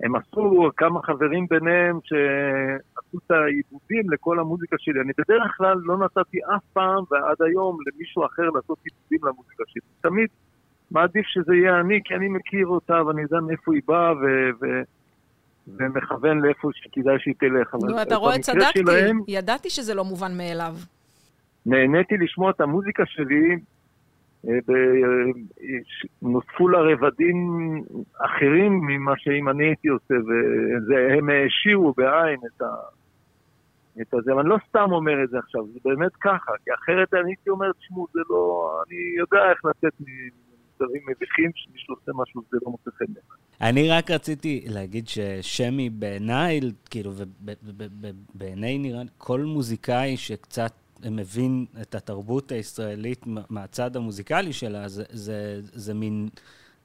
הם 0.04 0.16
עשו 0.16 0.70
כמה 0.78 1.02
חברים 1.02 1.46
ביניהם 1.50 2.00
שעשו 2.04 3.18
את 3.26 3.32
העיבודים 3.32 4.10
לכל 4.12 4.40
המוזיקה 4.40 4.76
שלי. 4.80 5.02
אני 5.02 5.12
בדרך 5.18 5.52
כלל 5.58 5.78
לא 5.84 5.98
נתתי 5.98 6.38
אף 6.56 6.64
פעם 6.74 7.04
ועד 7.12 7.42
היום 7.42 7.78
למישהו 7.88 8.26
אחר 8.26 8.50
לעשות 8.50 8.78
עיבודים 8.86 9.28
למוזיקה 9.30 9.64
שלי. 9.68 9.82
תמיד 10.02 10.28
מעדיף 10.92 11.26
שזה 11.26 11.56
יהיה 11.56 11.80
אני, 11.80 12.00
כי 12.06 12.16
אני 12.16 12.28
מכיר 12.28 12.68
אותה 12.68 13.06
ואני 13.06 13.22
יודע 13.22 13.40
מאיפה 13.40 13.74
היא 13.74 13.82
באה 13.88 14.14
ו- 14.14 14.50
ו- 14.62 14.82
ומכוון 15.78 16.40
לאיפה 16.40 16.70
שכדאי 16.74 17.20
שהיא 17.20 17.36
תלך. 17.40 17.76
נו, 17.90 18.02
אתה 18.02 18.16
רואה, 18.16 18.40
צדקתי. 18.40 18.80
שלהם, 18.80 19.20
ידעתי 19.28 19.70
שזה 19.70 19.94
לא 19.94 20.04
מובן 20.04 20.38
מאליו. 20.38 20.76
נהניתי 21.66 22.18
לשמוע 22.18 22.52
את 22.52 22.62
המוזיקה 22.62 23.04
שלי, 23.06 23.56
אה, 24.48 24.54
אה, 24.54 25.78
נוספו 26.22 26.68
לה 26.68 26.80
רבדים 26.80 27.38
אחרים 28.18 28.82
ממה 28.88 29.14
שאם 29.18 29.50
אני 29.50 29.64
הייתי 29.64 29.88
עושה, 29.88 30.14
והם 30.88 31.30
העשירו 31.30 31.94
בעין 31.98 32.40
את 32.48 32.62
ה... 32.62 32.66
את 34.02 34.14
הזה, 34.14 34.32
אבל 34.32 34.40
אני 34.40 34.50
לא 34.50 34.58
סתם 34.70 34.92
אומר 34.92 35.24
את 35.24 35.30
זה 35.30 35.38
עכשיו, 35.40 35.68
זה 35.74 35.80
באמת 35.86 36.16
ככה, 36.16 36.52
כי 36.64 36.70
אחרת 36.74 37.14
אני 37.14 37.30
הייתי 37.30 37.50
אומר, 37.50 37.72
תשמעו, 37.72 38.08
זה 38.14 38.20
לא, 38.30 38.72
אני 38.88 38.98
יודע 39.18 39.50
איך 39.52 39.66
לצאת 39.66 39.94
מצבים 40.00 41.02
מביכים, 41.10 41.52
שמישהו 41.56 41.96
עושה 41.96 42.12
משהו, 42.16 42.42
זה 42.52 42.58
לא 42.66 42.72
מוצא 42.72 42.92
חן 42.92 43.06
בעיניי. 43.06 43.51
אני 43.62 43.90
רק 43.90 44.12
רציתי 44.12 44.64
להגיד 44.68 45.08
ששמי 45.08 45.90
בעיניי, 45.90 46.60
כאילו, 46.90 47.14
ובעיני 47.16 48.78
נראה 48.78 49.02
כל 49.18 49.42
מוזיקאי 49.42 50.18
שקצת 50.18 50.72
מבין 51.06 51.66
את 51.82 51.96
התרבות 51.96 52.52
הישראלית 52.52 53.28
מה- 53.28 53.42
מהצד 53.50 53.96
המוזיקלי 53.96 54.54
שלה, 54.54 54.88
זה, 54.90 55.04
זה, 55.10 55.62
זה 55.74 55.94
מין, 55.94 56.30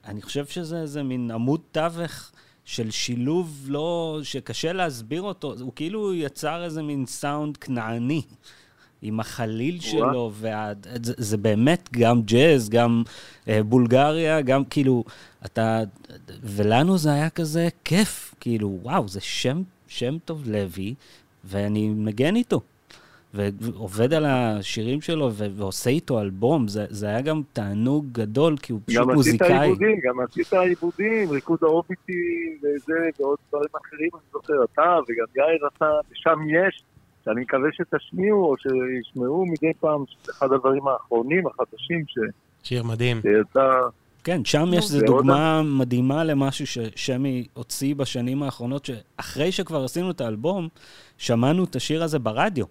אני 0.05 0.23
חושב 0.23 0.47
שזה 0.47 0.87
זה 0.87 1.03
מין 1.03 1.31
עמוד 1.31 1.61
תווך 1.73 2.33
של 2.65 2.91
שילוב 2.91 3.67
לא, 3.69 4.21
שקשה 4.23 4.73
להסביר 4.73 5.23
אותו, 5.23 5.55
הוא 5.61 5.73
כאילו 5.77 6.15
יצר 6.15 6.65
איזה 6.65 6.83
מין 6.83 7.07
סאונד 7.07 7.57
כנעני. 7.57 8.23
עם 9.07 9.21
החליל 9.21 9.81
שלו, 9.81 10.31
וה... 10.35 10.73
זה, 11.03 11.15
זה 11.17 11.37
באמת 11.37 11.89
גם 11.93 12.23
ג'אז, 12.23 12.69
גם 12.69 13.03
אה, 13.49 13.63
בולגריה, 13.63 14.41
גם 14.41 14.65
כאילו, 14.65 15.05
אתה... 15.47 15.81
ולנו 16.43 16.99
זה 16.99 17.13
היה 17.13 17.31
כזה 17.31 17.69
כיף, 17.85 18.35
כאילו, 18.41 18.79
וואו, 18.83 19.09
זה 19.09 19.21
שם, 19.21 19.63
שם 19.87 20.19
טוב 20.25 20.43
לוי, 20.47 20.95
ואני 21.45 21.89
מגן 21.89 22.37
איתו. 22.37 22.61
ועובד 23.35 24.13
על 24.13 24.25
השירים 24.29 25.01
שלו 25.01 25.33
ועושה 25.33 25.91
איתו 25.91 26.21
אלבום, 26.21 26.69
זה, 26.69 26.87
זה 26.89 27.07
היה 27.07 27.21
גם 27.21 27.43
תענוג 27.53 28.07
גדול, 28.13 28.57
כי 28.57 28.73
הוא 28.73 28.81
פשוט 28.87 29.01
גם 29.01 29.11
עשית 29.11 29.17
מוזיקאי. 29.17 29.69
עיבודים, 29.69 29.99
גם 30.03 30.21
עשית 30.21 30.53
עיבודים, 30.53 31.31
ריקוד 31.31 31.59
האוביטי 31.63 32.13
וזה, 32.59 32.95
ועוד 33.21 33.39
דברים 33.49 33.69
אחרים, 33.87 34.11
אני 34.15 34.23
זוכר, 34.33 34.65
אתה 34.65 34.99
וגם 35.09 35.27
יאיר 35.37 35.69
עשה, 35.75 35.91
ושם 36.11 36.39
יש, 36.49 36.83
שאני 37.27 37.41
מקווה 37.41 37.69
שתשמיעו 37.73 38.45
או 38.45 38.55
שישמעו 38.59 39.47
מדי 39.47 39.73
פעם, 39.81 40.05
שזה 40.09 40.33
אחד 40.39 40.53
הדברים 40.53 40.89
האחרונים, 40.89 41.47
החדשים, 41.47 42.05
ש- 42.07 42.33
שיר 42.63 42.83
מדהים. 42.83 43.21
שיצא, 43.23 43.81
כן, 44.25 44.45
שם 44.45 44.69
יש 44.73 44.85
איזו 44.85 45.01
דוגמה 45.07 45.63
מדהימה 45.63 46.25
למשהו 46.25 46.67
ששמי 46.67 47.47
הוציא 47.55 47.95
בשנים 47.95 48.43
האחרונות, 48.43 48.85
שאחרי 48.85 49.53
שכבר 49.53 49.85
עשינו 49.85 50.11
את 50.11 50.21
האלבום, 50.21 50.69
שמענו 51.19 51.65
את 51.65 51.77
השיר 51.77 52.03
הזה 52.03 52.19
ברדיו. 52.19 52.65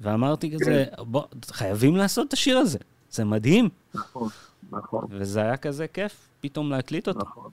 ואמרתי 0.00 0.54
כזה, 0.54 0.84
בוא, 0.98 1.22
חייבים 1.46 1.96
לעשות 1.96 2.28
את 2.28 2.32
השיר 2.32 2.58
הזה. 2.58 2.78
זה 3.10 3.24
מדהים. 3.24 3.68
נכון, 3.94 4.28
נכון, 4.70 5.04
וזה 5.10 5.40
היה 5.40 5.56
כזה 5.56 5.86
כיף 5.86 6.28
פתאום 6.40 6.70
להקליט 6.70 7.08
אותו. 7.08 7.20
נכון. 7.20 7.43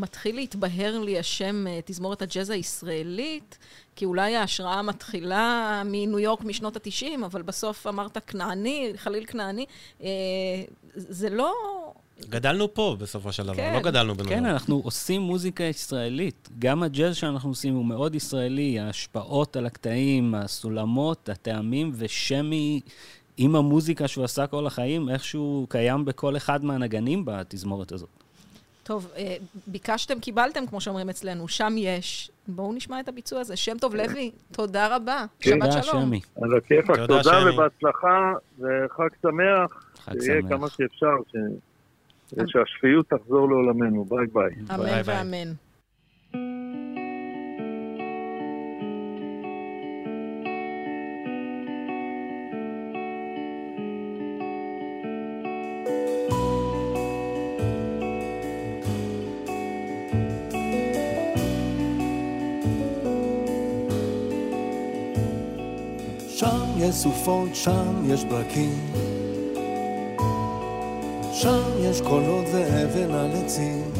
מתחיל 0.00 0.34
להתבהר 0.36 0.98
לי 0.98 1.18
השם 1.18 1.66
אה, 1.66 1.80
תזמורת 1.84 2.22
הג'אז 2.22 2.50
הישראלית, 2.50 3.58
כי 3.96 4.04
אולי 4.04 4.36
ההשראה 4.36 4.82
מתחילה 4.82 5.82
מניו 5.84 6.18
יורק 6.18 6.44
משנות 6.44 6.76
ה-90, 6.76 7.24
אבל 7.24 7.42
בסוף 7.42 7.86
אמרת 7.86 8.18
כנעני, 8.26 8.92
חליל 8.96 9.24
כנעני. 9.26 9.66
אה, 10.02 10.08
זה 10.94 11.30
לא... 11.30 11.52
גדלנו 12.28 12.74
פה 12.74 12.96
בסופו 12.98 13.32
של 13.32 13.42
דבר, 13.42 13.54
כן. 13.54 13.74
לא 13.74 13.80
גדלנו 13.80 14.14
בניו 14.14 14.28
כן, 14.28 14.36
יורק. 14.36 14.50
אנחנו 14.50 14.80
עושים 14.84 15.22
מוזיקה 15.22 15.64
ישראלית. 15.64 16.48
גם 16.58 16.82
הג'אז 16.82 17.16
שאנחנו 17.16 17.48
עושים 17.50 17.74
הוא 17.74 17.84
מאוד 17.84 18.14
ישראלי, 18.14 18.80
ההשפעות 18.80 19.56
על 19.56 19.66
הקטעים, 19.66 20.34
הסולמות, 20.34 21.28
הטעמים, 21.28 21.92
ושמי, 21.94 22.80
עם 23.36 23.56
המוזיקה 23.56 24.08
שהוא 24.08 24.24
עשה 24.24 24.46
כל 24.46 24.66
החיים, 24.66 25.08
איכשהו 25.08 25.66
קיים 25.68 26.04
בכל 26.04 26.36
אחד 26.36 26.64
מהנגנים 26.64 27.24
בתזמורת 27.24 27.92
הזאת. 27.92 28.08
טוב, 28.90 29.12
אה, 29.16 29.36
ביקשתם, 29.66 30.20
קיבלתם, 30.20 30.66
כמו 30.66 30.80
שאומרים 30.80 31.10
אצלנו, 31.10 31.48
שם 31.48 31.72
יש. 31.76 32.30
בואו 32.48 32.72
נשמע 32.72 33.00
את 33.00 33.08
הביצוע 33.08 33.40
הזה. 33.40 33.56
שם 33.56 33.78
טוב 33.78 33.94
לוי, 33.94 34.30
תודה 34.52 34.96
רבה. 34.96 35.24
כן. 35.40 35.50
שבת 35.50 35.70
תודה, 35.70 35.82
שלום. 35.82 36.02
שמי. 36.02 36.20
על 36.42 36.56
הכיפאק, 36.56 36.96
תודה. 36.96 37.38
ובהצלחה, 37.54 38.32
וחג 38.58 39.08
שמח, 39.22 39.84
חג 40.04 40.20
שיהיה 40.20 40.40
שמח. 40.40 40.50
כמה 40.50 40.68
שאפשר, 40.68 41.16
ש- 41.32 42.32
ושהשפיות 42.32 43.06
תחזור 43.08 43.48
לעולמנו, 43.48 44.04
ביי 44.04 44.26
ביי. 44.32 44.50
אמן. 44.74 45.00
ואמן. 45.04 45.52
סופות, 66.92 67.48
שם 67.54 68.12
יש 68.12 68.24
ברקים. 68.24 68.92
שם 71.32 71.62
יש 71.80 72.00
קולות 72.00 72.44
ואבן 72.52 73.10
על 73.14 73.30
עצים. 73.44 73.90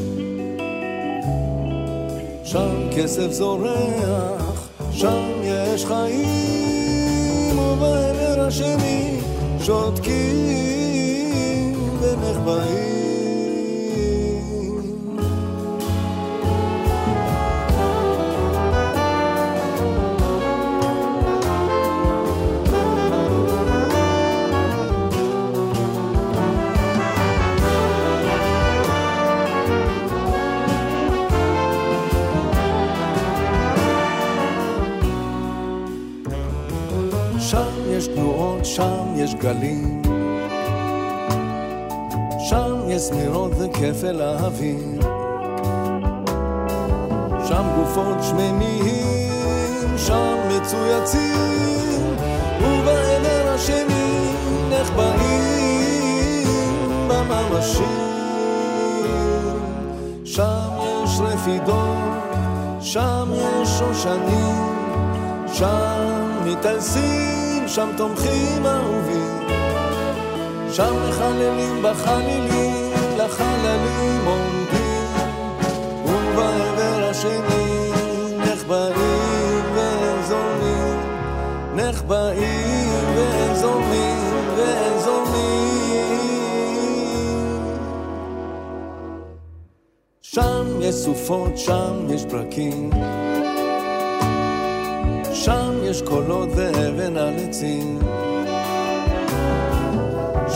שם 2.43 2.89
כסף 2.95 3.31
זורח, 3.31 4.69
שם 4.91 5.31
יש 5.43 5.85
חיים, 5.85 7.59
ובעבר 7.59 8.41
השני 8.47 9.19
שותקים 9.59 10.93
ונחבאים. 12.01 12.90
יש 39.31 39.35
גלים. 39.35 40.01
שם 42.49 42.75
יש 42.87 43.01
זמירות 43.01 43.51
וכפל 43.59 44.21
האוויר. 44.21 45.01
שם 47.47 47.63
גופות 47.75 48.17
שמנים, 48.23 49.97
שם 49.97 50.35
מצויצים, 50.49 52.15
ובעבר 52.61 53.49
השני 53.55 54.31
נחבאים 54.69 56.47
בממשי. 57.07 57.83
שם 60.25 60.69
יש 61.03 61.19
רפידות, 61.19 62.35
שם 62.79 63.29
יש 63.33 63.69
שושנים, 63.69 64.75
שם 65.53 66.31
מתעלסים, 66.45 67.50
שם 67.75 67.89
תומכים 67.97 68.65
אהובים. 68.65 69.47
שם 70.71 70.93
מחללים 71.09 71.83
בחלילים, 71.83 72.93
לחללים 73.17 74.25
עומדים, 74.25 75.07
ובעבר 76.05 77.09
השני 77.09 77.91
נחבאים 78.37 79.63
וזורמים, 79.75 80.99
נחבאים 81.75 83.05
וזורמים 83.15 84.47
וזורמים. 84.55 85.71
שם 90.21 90.65
יש 90.81 90.95
סופות, 90.95 91.57
שם 91.57 92.07
יש 92.09 92.25
ברקים, 92.25 92.89
שם 95.45 95.73
יש 95.83 96.01
קולות 96.01 96.49
ואבן 96.55 97.17
על 97.17 97.33
עצים. 97.37 97.99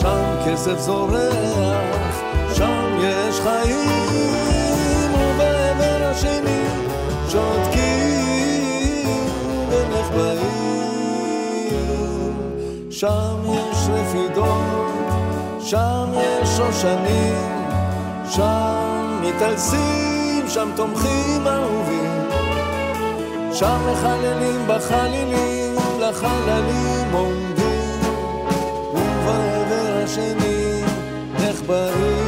שם 0.02 0.36
כסף 0.46 0.80
זורח, 0.80 2.22
שם 2.54 2.98
יש 3.00 3.40
חיים, 3.40 5.12
ובעבר 5.14 6.04
השני 6.04 6.64
שותקים 7.30 9.20
ונחבאים. 9.70 10.46
שם 12.90 13.36
יש 13.46 13.78
רפידות, 13.90 14.92
שם 15.60 16.06
יש 16.16 16.50
שושנים, 16.50 17.68
שם 18.30 19.22
מתעלסים, 19.22 20.50
שם 20.50 20.70
תומכים 20.76 21.48
אהובים. 21.48 22.25
שם 23.56 23.80
מחללים 23.92 24.68
בחלילים, 24.68 25.76
לחללים 26.00 27.12
עומדים, 27.12 28.00
ובעבר 28.94 30.04
השני 30.04 30.82
נחבאים 31.34 32.25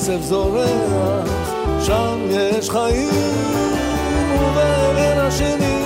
כסף 0.00 0.20
זורח, 0.20 1.28
שם 1.80 2.18
יש 2.30 2.70
חיים, 2.70 3.10
ובין 4.32 5.18
השני 5.18 5.84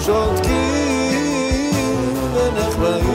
שותקים 0.00 1.72
ונחבאים. 2.34 3.11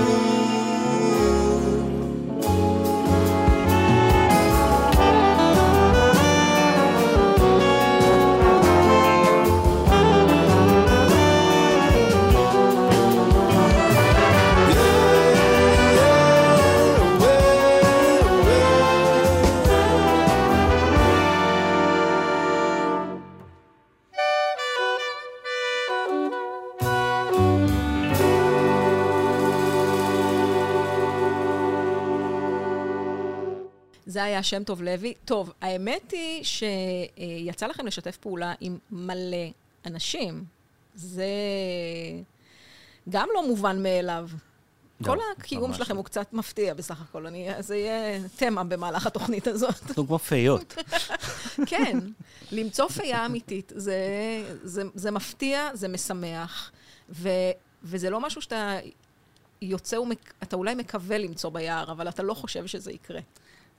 היה 34.38 34.44
שם 34.44 34.64
טוב 34.64 34.82
לוי. 34.82 35.14
טוב, 35.26 35.54
האמת 35.62 36.12
היא 36.12 36.44
שיצא 36.44 37.68
לכם 37.68 37.88
לשתף 37.88 38.18
פעולה 38.18 38.54
עם 38.62 38.78
מלא 38.92 39.48
אנשים. 39.86 40.44
זה 40.96 41.26
גם 43.10 43.28
לא 43.34 43.48
מובן 43.48 43.84
מאליו. 43.84 44.30
לא, 45.02 45.06
כל 45.06 45.18
הקיום 45.38 45.74
שלכם 45.74 45.94
לא. 45.94 45.98
הוא 45.98 46.06
קצת 46.06 46.34
מפתיע 46.34 46.74
בסך 46.74 47.02
הכל. 47.02 47.28
אני, 47.28 47.50
זה 47.60 47.76
יהיה 47.76 48.20
תמה 48.36 48.64
במהלך 48.64 49.08
התוכנית 49.08 49.48
הזאת. 49.48 49.76
אנחנו 49.88 50.08
כמו 50.08 50.20
פיות. 50.20 50.76
כן, 51.70 52.00
למצוא 52.52 52.88
פייה 52.88 53.26
אמיתית, 53.26 53.72
זה, 53.76 53.98
זה, 54.64 54.84
זה 54.96 55.12
מפתיע, 55.12 55.70
זה 55.74 55.88
משמח, 55.88 56.72
ו, 57.10 57.30
וזה 57.84 58.10
לא 58.10 58.20
משהו 58.20 58.42
שאתה 58.42 58.78
יוצא, 59.62 59.96
ומק, 59.96 60.34
אתה 60.44 60.56
אולי 60.56 60.76
מקווה 60.76 61.18
למצוא 61.18 61.50
ביער, 61.50 61.92
אבל 61.92 62.10
אתה 62.10 62.24
לא 62.24 62.34
חושב 62.34 62.68
שזה 62.68 62.92
יקרה. 62.92 63.20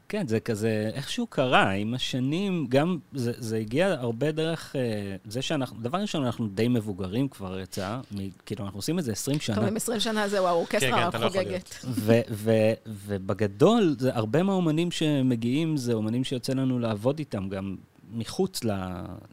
כן, 0.09 0.27
זה 0.27 0.40
כזה, 0.40 0.90
איכשהו 0.94 1.27
קרה, 1.27 1.71
עם 1.71 1.94
השנים, 1.94 2.66
גם 2.68 2.99
זה, 3.12 3.33
זה 3.37 3.57
הגיע 3.57 3.87
הרבה 3.88 4.33
דרך 4.33 4.77
אה, 4.77 5.16
זה 5.25 5.42
שאנחנו, 5.42 5.77
דבר 5.83 5.99
ראשון, 5.99 6.25
אנחנו 6.25 6.49
די 6.49 6.68
מבוגרים 6.68 7.29
כבר 7.29 7.61
יצא, 7.61 7.99
מ, 8.12 8.16
כאילו, 8.47 8.64
אנחנו 8.64 8.79
עושים 8.79 8.99
את 8.99 9.05
זה 9.05 9.12
20 9.12 9.40
שנה. 9.40 9.57
טוב, 9.57 9.64
עם 9.64 9.77
20 9.77 10.01
שנה 10.01 10.29
זהו, 10.29 10.44
כן, 10.44 10.49
האורקסטרה 10.49 11.03
כן, 11.03 11.09
אתה 11.09 11.18
לא 11.18 11.29
חוגגת. 11.29 11.75
ו- 11.85 12.21
ו- 12.31 12.73
ובגדול, 12.87 13.97
זה, 13.99 14.11
הרבה 14.14 14.42
מהאומנים 14.42 14.90
שמגיעים 14.90 15.77
זה 15.77 15.92
אומנים 15.92 16.25
שיוצא 16.25 16.53
לנו 16.53 16.79
לעבוד 16.79 17.18
איתם 17.18 17.49
גם 17.49 17.77
מחוץ 18.12 18.61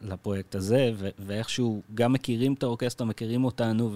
לפרויקט 0.02 0.56
הזה, 0.56 0.92
ו- 0.96 1.10
ואיכשהו 1.20 1.82
גם 1.94 2.14
מכירים 2.14 2.54
את 2.54 2.64
האורקסטרה, 2.64 3.08
מכירים 3.08 3.46
אותנו, 3.46 3.92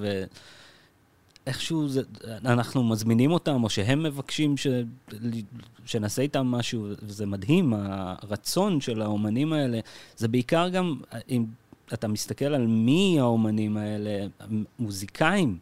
ואיכשהו 1.50 1.88
זה, 1.88 2.02
אנחנו 2.46 2.84
מזמינים 2.84 3.32
אותם, 3.32 3.64
או 3.64 3.70
שהם 3.70 4.04
מבקשים 4.04 4.58
ש- 4.58 4.68
שנעשה 5.86 6.22
איתם 6.22 6.48
משהו, 6.48 6.88
וזה 7.02 7.26
מדהים, 7.26 7.74
הרצון 7.74 8.82
של 8.82 9.02
האומנים 9.02 9.54
האלה. 9.54 9.80
זה 10.18 10.28
בעיקר 10.28 10.70
גם, 10.70 10.96
אם 11.30 11.46
אתה 11.94 12.08
מסתכל 12.08 12.46
על 12.46 12.68
מי 12.68 13.20
האומנים 13.20 13.78
האלה, 13.78 14.28
מוזיקאים. 14.80 15.58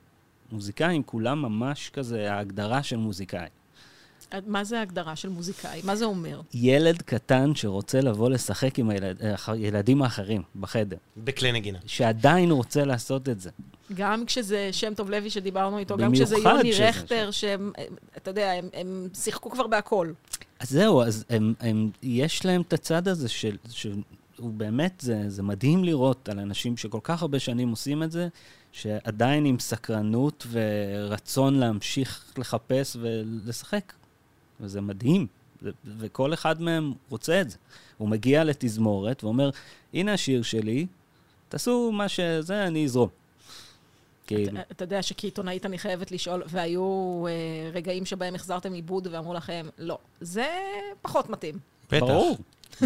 מוזיקאים, 0.51 1.03
כולם 1.03 1.41
ממש 1.41 1.89
כזה 1.89 2.33
ההגדרה 2.33 2.83
של 2.83 2.97
מוזיקאי. 2.97 3.47
מה 4.45 4.63
זה 4.63 4.79
ההגדרה 4.79 5.15
של 5.15 5.29
מוזיקאי? 5.29 5.81
מה 5.83 5.95
זה 5.95 6.05
אומר? 6.05 6.41
ילד 6.53 7.01
קטן 7.01 7.55
שרוצה 7.55 8.01
לבוא 8.01 8.29
לשחק 8.29 8.79
עם 8.79 8.89
הילד, 8.89 9.21
הילדים 9.47 10.01
האחרים 10.01 10.41
בחדר, 10.55 10.97
בכלי 11.17 11.51
נגינה. 11.51 11.79
שעדיין 11.85 12.51
רוצה 12.51 12.85
לעשות 12.85 13.29
את 13.29 13.39
זה. 13.39 13.49
גם 13.93 14.25
כשזה 14.25 14.69
שם 14.71 14.93
טוב 14.93 15.09
לוי 15.09 15.29
שדיברנו 15.29 15.77
איתו, 15.77 15.97
גם 15.97 16.13
כשזה 16.13 16.35
יוני 16.37 16.71
רכטר, 16.71 17.31
שהם, 17.31 17.71
אתה 18.17 18.31
יודע, 18.31 18.51
הם, 18.51 18.69
הם 18.73 19.07
שיחקו 19.13 19.49
כבר 19.49 19.67
בהכל. 19.67 20.11
אז 20.59 20.69
זהו, 20.69 21.01
אז 21.01 21.25
הם, 21.29 21.53
הם, 21.59 21.89
יש 22.03 22.45
להם 22.45 22.61
את 22.61 22.73
הצד 22.73 23.07
הזה 23.07 23.29
של, 23.29 23.57
שהוא 23.69 24.03
באמת, 24.39 24.93
זה, 24.99 25.29
זה 25.29 25.43
מדהים 25.43 25.83
לראות 25.83 26.29
על 26.29 26.39
אנשים 26.39 26.77
שכל 26.77 26.99
כך 27.03 27.21
הרבה 27.21 27.39
שנים 27.39 27.69
עושים 27.69 28.03
את 28.03 28.11
זה, 28.11 28.27
שעדיין 28.71 29.45
עם 29.45 29.59
סקרנות 29.59 30.47
ורצון 30.51 31.55
להמשיך 31.55 32.33
לחפש 32.37 32.97
ולשחק. 33.01 33.93
וזה 34.61 34.81
מדהים. 34.81 35.27
וכל 35.97 36.33
אחד 36.33 36.61
מהם 36.61 36.93
רוצה 37.09 37.41
את 37.41 37.49
זה. 37.49 37.57
הוא 37.97 38.09
מגיע 38.09 38.43
לתזמורת 38.43 39.23
ואומר, 39.23 39.49
הנה 39.93 40.13
השיר 40.13 40.41
שלי, 40.41 40.85
תעשו 41.49 41.91
מה 41.91 42.09
שזה, 42.09 42.67
אני 42.67 42.85
אזרום. 42.85 43.09
כאילו, 44.27 44.51
אתה- 44.51 44.61
אתה 44.71 44.83
יודע 44.83 45.01
שכעיתונאית 45.03 45.65
אני 45.65 45.77
חייבת 45.77 46.11
לשאול, 46.11 46.43
והיו 46.47 46.81
אה, 47.27 47.31
רגעים 47.73 48.05
שבהם 48.05 48.35
החזרתם 48.35 48.73
עיבוד 48.73 49.07
ואמרו 49.11 49.33
לכם, 49.33 49.65
לא, 49.77 49.97
זה 50.21 50.47
פחות 51.01 51.29
מתאים. 51.29 51.59
בטח. 51.91 51.99
ברור, 52.05 52.37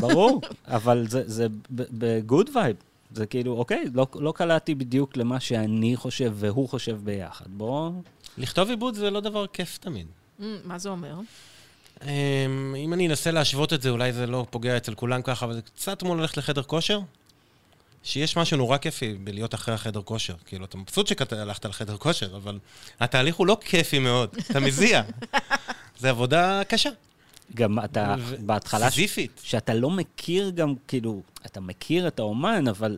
ברור, 0.02 0.42
אבל 0.68 1.08
זה, 1.10 1.24
זה 1.26 1.48
ב 1.72 1.87
good 1.87 2.50
vibe. 2.56 2.76
זה 3.14 3.26
כאילו, 3.26 3.54
אוקיי, 3.58 3.84
לא, 3.94 4.08
לא 4.16 4.32
קלעתי 4.36 4.76
בדיוק 4.76 5.18
למה 5.18 5.40
שאני 5.40 5.96
חושב 5.96 6.34
והוא 6.36 6.70
חושב 6.70 7.00
ביחד. 7.04 7.46
בואו... 7.48 7.92
לכתוב 8.38 8.70
עיבוד 8.70 8.94
זה 8.96 9.10
לא 9.10 9.20
דבר 9.20 9.48
כיף 9.48 9.78
תמיד. 9.78 10.08
Mm, 10.40 10.44
מה 10.64 10.78
זה 10.80 10.90
אומר? 10.90 11.16
אמ, 12.04 12.76
אם 12.78 12.94
אני 12.94 13.08
אנסה 13.08 13.32
להשוות 13.32 13.74
את 13.74 13.82
זה, 13.82 13.90
אולי 13.90 14.14
זה 14.14 14.28
לא 14.28 14.46
פוגע 14.50 14.78
אצל 14.78 14.94
כולם 14.94 15.22
ככה, 15.22 15.46
אבל 15.46 15.54
זה 15.54 15.62
קצת 15.62 16.00
כמו 16.00 16.16
ללכת 16.16 16.38
לחדר 16.38 16.64
כושר. 16.64 17.00
שיש 18.04 18.38
משהו 18.38 18.58
נורא 18.58 18.78
כיפי 18.78 19.14
בלהיות 19.14 19.54
אחרי 19.54 19.74
החדר 19.76 20.02
כושר. 20.02 20.34
כאילו, 20.46 20.66
אתה 20.66 20.78
מבסוט 20.78 21.08
שהלכת 21.08 21.66
לחדר 21.66 21.98
כושר, 21.98 22.36
אבל 22.36 22.60
התהליך 23.00 23.36
הוא 23.36 23.48
לא 23.48 23.58
כיפי 23.62 24.00
מאוד, 24.00 24.30
אתה 24.50 24.60
מזיע. 24.60 25.02
זה 26.00 26.10
עבודה 26.10 26.62
קשה. 26.68 26.90
גם 27.56 27.80
אתה, 27.80 28.16
ו- 28.20 28.36
בהתחלה, 28.40 28.92
ש- 28.92 28.94
סיזיפית. 28.94 29.42
שאתה 29.44 29.74
לא 29.74 29.90
מכיר 29.90 30.50
גם, 30.50 30.74
כאילו, 30.88 31.22
אתה 31.46 31.60
מכיר 31.62 32.08
את 32.08 32.20
האומן, 32.20 32.68
אבל, 32.68 32.98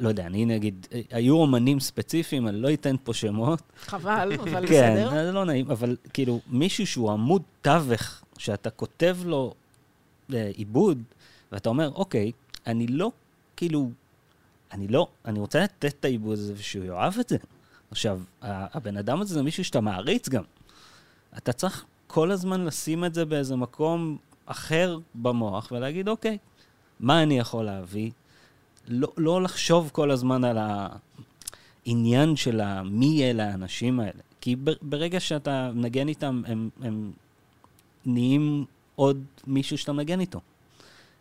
לא 0.00 0.08
יודע, 0.08 0.26
אני 0.26 0.44
נגיד, 0.44 0.86
היו 1.10 1.36
אומנים 1.36 1.80
ספציפיים, 1.80 2.48
אני 2.48 2.60
לא 2.60 2.72
אתן 2.72 2.96
פה 3.04 3.14
שמות. 3.14 3.62
חבל, 3.76 4.32
אבל 4.32 4.66
כן, 4.68 4.94
בסדר. 4.94 5.10
זה 5.10 5.32
לא 5.32 5.44
נעים, 5.44 5.70
אבל 5.70 5.96
כאילו, 6.12 6.40
מישהו 6.46 6.86
שהוא 6.86 7.10
עמוד 7.10 7.42
תווך, 7.62 8.22
שאתה 8.38 8.70
כותב 8.70 9.16
לו 9.24 9.54
אה, 10.34 10.50
עיבוד, 10.54 11.02
ואתה 11.52 11.68
אומר, 11.68 11.90
אוקיי, 11.94 12.32
אני 12.66 12.86
לא, 12.86 13.10
כאילו, 13.56 13.90
אני 14.72 14.88
לא, 14.88 15.08
אני 15.24 15.38
רוצה 15.38 15.60
לתת 15.60 15.94
את 16.00 16.04
העיבוד 16.04 16.38
הזה 16.38 16.52
ושהוא 16.56 16.84
יאהב 16.84 17.18
את 17.20 17.28
זה. 17.28 17.36
עכשיו, 17.90 18.20
הבן 18.42 18.96
אדם 18.96 19.20
הזה 19.20 19.34
זה 19.34 19.42
מישהו 19.42 19.64
שאתה 19.64 19.80
מעריץ 19.80 20.28
גם. 20.28 20.42
אתה 21.36 21.52
צריך 21.52 21.84
כל 22.06 22.30
הזמן 22.30 22.64
לשים 22.64 23.04
את 23.04 23.14
זה 23.14 23.24
באיזה 23.24 23.56
מקום 23.56 24.16
אחר 24.46 24.98
במוח 25.14 25.72
ולהגיד, 25.72 26.08
אוקיי, 26.08 26.38
מה 27.00 27.22
אני 27.22 27.38
יכול 27.38 27.64
להביא? 27.64 28.10
לא, 28.88 29.08
לא 29.16 29.42
לחשוב 29.42 29.90
כל 29.92 30.10
הזמן 30.10 30.44
על 30.44 30.58
העניין 31.86 32.36
של 32.36 32.60
מי 32.84 33.30
אלה 33.30 33.50
האנשים 33.50 34.00
האלה. 34.00 34.20
כי 34.40 34.56
ברגע 34.82 35.20
שאתה 35.20 35.70
מנגן 35.74 36.08
איתם, 36.08 36.42
הם, 36.46 36.70
הם 36.82 37.12
נהיים 38.06 38.64
עוד 38.94 39.24
מישהו 39.46 39.78
שאתה 39.78 39.92
מנגן 39.92 40.20
איתו. 40.20 40.40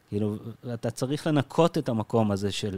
כאילו, 0.10 0.36
אתה 0.74 0.92
צריך 0.92 1.28
לנקות 1.28 1.78
את 1.78 1.90
המקום 1.90 2.32
הזה 2.32 2.52
של, 2.52 2.78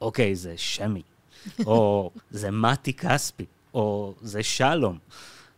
אוקיי, 0.00 0.34
זה 0.34 0.54
שמי, 0.56 1.02
או 1.66 2.10
זה 2.30 2.50
מתי 2.50 2.92
כספי, 2.92 3.44
או 3.74 4.14
זה 4.22 4.42
שלום. 4.42 4.98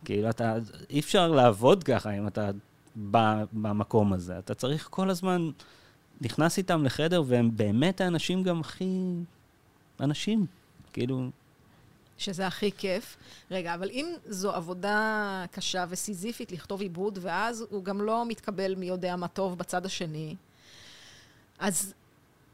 כאילו, 0.05 0.29
אתה, 0.29 0.55
אי 0.89 0.99
אפשר 0.99 1.27
לעבוד 1.31 1.83
ככה 1.83 2.11
אם 2.11 2.27
אתה 2.27 2.49
במקום 3.53 4.13
הזה. 4.13 4.39
אתה 4.39 4.53
צריך 4.53 4.87
כל 4.91 5.09
הזמן, 5.09 5.49
נכנס 6.21 6.57
איתם 6.57 6.83
לחדר, 6.85 7.23
והם 7.25 7.51
באמת 7.57 8.01
האנשים 8.01 8.43
גם 8.43 8.59
הכי 8.59 9.13
אנשים. 9.99 10.45
כאילו, 10.93 11.29
שזה 12.17 12.47
הכי 12.47 12.71
כיף. 12.71 13.17
רגע, 13.51 13.73
אבל 13.73 13.89
אם 13.89 14.13
זו 14.25 14.51
עבודה 14.51 15.45
קשה 15.51 15.85
וסיזיפית 15.89 16.51
לכתוב 16.51 16.81
עיבוד, 16.81 17.19
ואז 17.21 17.65
הוא 17.69 17.83
גם 17.83 18.01
לא 18.01 18.25
מתקבל 18.25 18.75
מי 18.75 18.85
יודע 18.85 19.15
מה 19.15 19.27
טוב 19.27 19.57
בצד 19.57 19.85
השני, 19.85 20.35
אז, 21.59 21.93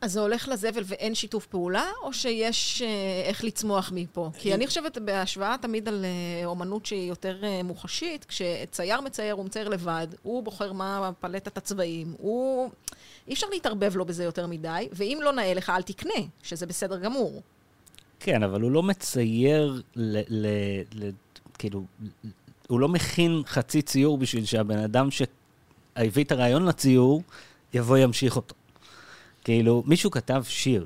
אז 0.01 0.12
זה 0.12 0.19
הולך 0.19 0.47
לזבל 0.47 0.84
ואין 0.86 1.15
שיתוף 1.15 1.45
פעולה, 1.45 1.84
או 2.03 2.13
שיש 2.13 2.81
אה, 2.81 2.88
איך 3.25 3.43
לצמוח 3.43 3.91
מפה? 3.95 4.29
כי 4.38 4.53
אני 4.53 4.67
חושבת, 4.67 4.97
בהשוואה 4.97 5.55
תמיד 5.62 5.88
על 5.88 6.05
אה, 6.05 6.45
אומנות 6.45 6.86
שהיא 6.86 7.10
יותר 7.10 7.43
אה, 7.43 7.63
מוחשית, 7.63 8.25
כשצייר 8.25 9.01
מצייר, 9.01 9.34
הוא 9.34 9.45
מצייר 9.45 9.69
לבד, 9.69 10.08
הוא 10.23 10.43
בוחר 10.43 10.73
מה 10.73 11.12
פלטת 11.19 11.58
הצבעים, 11.58 12.15
הוא... 12.17 12.69
אי 13.27 13.34
אפשר 13.34 13.47
להתערבב 13.51 13.95
לו 13.95 14.05
בזה 14.05 14.23
יותר 14.23 14.47
מדי, 14.47 14.88
ואם 14.91 15.19
לא 15.23 15.31
נאה 15.31 15.53
לך, 15.53 15.69
אל 15.69 15.81
תקנה, 15.81 16.23
שזה 16.43 16.65
בסדר 16.65 16.99
גמור. 16.99 17.41
כן, 18.19 18.43
אבל 18.43 18.62
הוא 18.62 18.71
לא 18.71 18.84
מצייר 18.84 19.81
ל... 19.95 20.19
ל, 20.27 20.47
ל 20.93 21.10
כאילו, 21.58 21.84
הוא 22.67 22.79
לא 22.79 22.88
מכין 22.88 23.41
חצי 23.45 23.81
ציור 23.81 24.17
בשביל 24.17 24.45
שהבן 24.45 24.77
אדם 24.77 25.10
שהביא 25.12 26.23
את 26.23 26.31
הרעיון 26.31 26.65
לציור, 26.65 27.23
יבוא 27.73 27.97
ימשיך 27.97 28.36
אותו. 28.36 28.55
כאילו, 29.45 29.84
מישהו 29.86 30.12
כתב 30.12 30.43
שיר, 30.47 30.86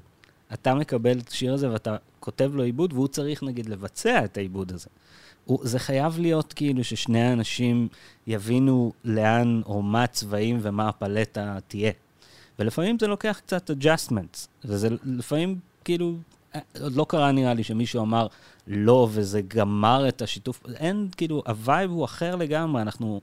אתה 0.53 0.75
מקבל 0.75 1.19
את 1.19 1.29
השיר 1.29 1.53
הזה 1.53 1.71
ואתה 1.71 1.95
כותב 2.19 2.51
לו 2.53 2.63
עיבוד, 2.63 2.93
והוא 2.93 3.07
צריך 3.07 3.43
נגיד 3.43 3.69
לבצע 3.69 4.25
את 4.25 4.37
העיבוד 4.37 4.71
הזה. 4.71 4.89
הוא, 5.45 5.59
זה 5.63 5.79
חייב 5.79 6.19
להיות 6.19 6.53
כאילו 6.53 6.83
ששני 6.83 7.21
האנשים 7.21 7.87
יבינו 8.27 8.91
לאן 9.05 9.61
או 9.65 9.81
מה 9.81 10.03
הצבעים 10.03 10.59
ומה 10.61 10.89
הפלטה 10.89 11.57
תהיה. 11.67 11.91
ולפעמים 12.59 12.99
זה 12.99 13.07
לוקח 13.07 13.41
קצת 13.45 13.69
adjustments, 13.69 14.47
וזה 14.65 14.89
לפעמים 15.05 15.59
כאילו, 15.83 16.15
עוד 16.81 16.95
לא 16.95 17.05
קרה 17.09 17.31
נראה 17.31 17.53
לי 17.53 17.63
שמישהו 17.63 18.01
אמר 18.01 18.27
לא, 18.67 19.07
וזה 19.11 19.41
גמר 19.41 20.07
את 20.07 20.21
השיתוף, 20.21 20.63
אין, 20.75 21.07
כאילו, 21.17 21.43
ה 21.47 21.56
vibe 21.56 21.91
הוא 21.91 22.05
אחר 22.05 22.35
לגמרי, 22.35 22.81
אנחנו, 22.81 23.21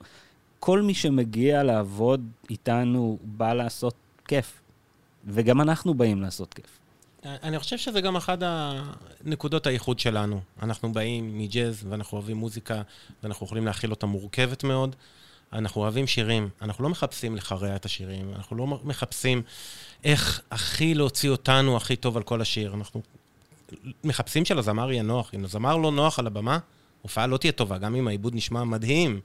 כל 0.61 0.83
מי 0.83 0.94
שמגיע 0.94 1.62
לעבוד 1.62 2.27
איתנו 2.51 3.18
בא 3.22 3.53
לעשות 3.53 3.94
כיף, 4.29 4.61
וגם 5.26 5.60
אנחנו 5.60 5.94
באים 5.94 6.22
לעשות 6.22 6.54
כיף. 6.54 6.78
אני 7.24 7.58
חושב 7.58 7.78
שזה 7.78 8.00
גם 8.00 8.16
אחת 8.16 8.38
הנקודות 8.42 9.66
הייחוד 9.66 9.98
שלנו. 9.98 10.40
אנחנו 10.62 10.92
באים 10.92 11.38
מג'אז, 11.38 11.86
ואנחנו 11.88 12.18
אוהבים 12.18 12.36
מוזיקה, 12.36 12.82
ואנחנו 13.22 13.46
יכולים 13.46 13.66
להכיל 13.66 13.90
אותה 13.90 14.06
מורכבת 14.06 14.64
מאוד. 14.64 14.96
אנחנו 15.52 15.80
אוהבים 15.80 16.06
שירים, 16.06 16.48
אנחנו 16.62 16.84
לא 16.84 16.90
מחפשים 16.90 17.36
לחרע 17.36 17.76
את 17.76 17.84
השירים, 17.84 18.32
אנחנו 18.34 18.56
לא 18.56 18.66
מחפשים 18.66 19.42
איך 20.04 20.40
הכי 20.50 20.94
להוציא 20.94 21.30
אותנו 21.30 21.76
הכי 21.76 21.96
טוב 21.96 22.16
על 22.16 22.22
כל 22.22 22.40
השיר. 22.40 22.74
אנחנו 22.74 23.02
מחפשים 24.04 24.44
שלזמר 24.44 24.92
יהיה 24.92 25.02
נוח. 25.02 25.30
אם 25.34 25.44
לזמר 25.44 25.76
לא 25.76 25.92
נוח 25.92 26.18
על 26.18 26.26
הבמה, 26.26 26.58
הופעה 27.02 27.26
לא 27.26 27.36
תהיה 27.36 27.52
טובה, 27.52 27.78
גם 27.78 27.94
אם 27.94 28.08
העיבוד 28.08 28.34
נשמע 28.34 28.64
מדהים. 28.64 29.20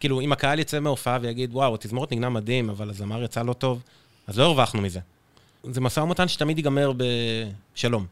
כאילו, 0.00 0.20
אם 0.20 0.32
הקהל 0.32 0.58
יצא 0.58 0.80
מההופעה 0.80 1.18
ויגיד, 1.22 1.50
וואו, 1.52 1.74
התזמורת 1.74 2.12
נגנה 2.12 2.28
מדהים, 2.28 2.70
אבל 2.70 2.90
הזמר 2.90 3.22
יצא 3.22 3.42
לא 3.42 3.52
טוב, 3.52 3.82
אז 4.26 4.38
לא 4.38 4.44
הרווחנו 4.44 4.82
מזה. 4.82 5.00
זה 5.64 5.80
משא 5.80 6.00
ומתן 6.00 6.28
שתמיד 6.28 6.58
ייגמר 6.58 6.92
בשלום. 6.96 8.06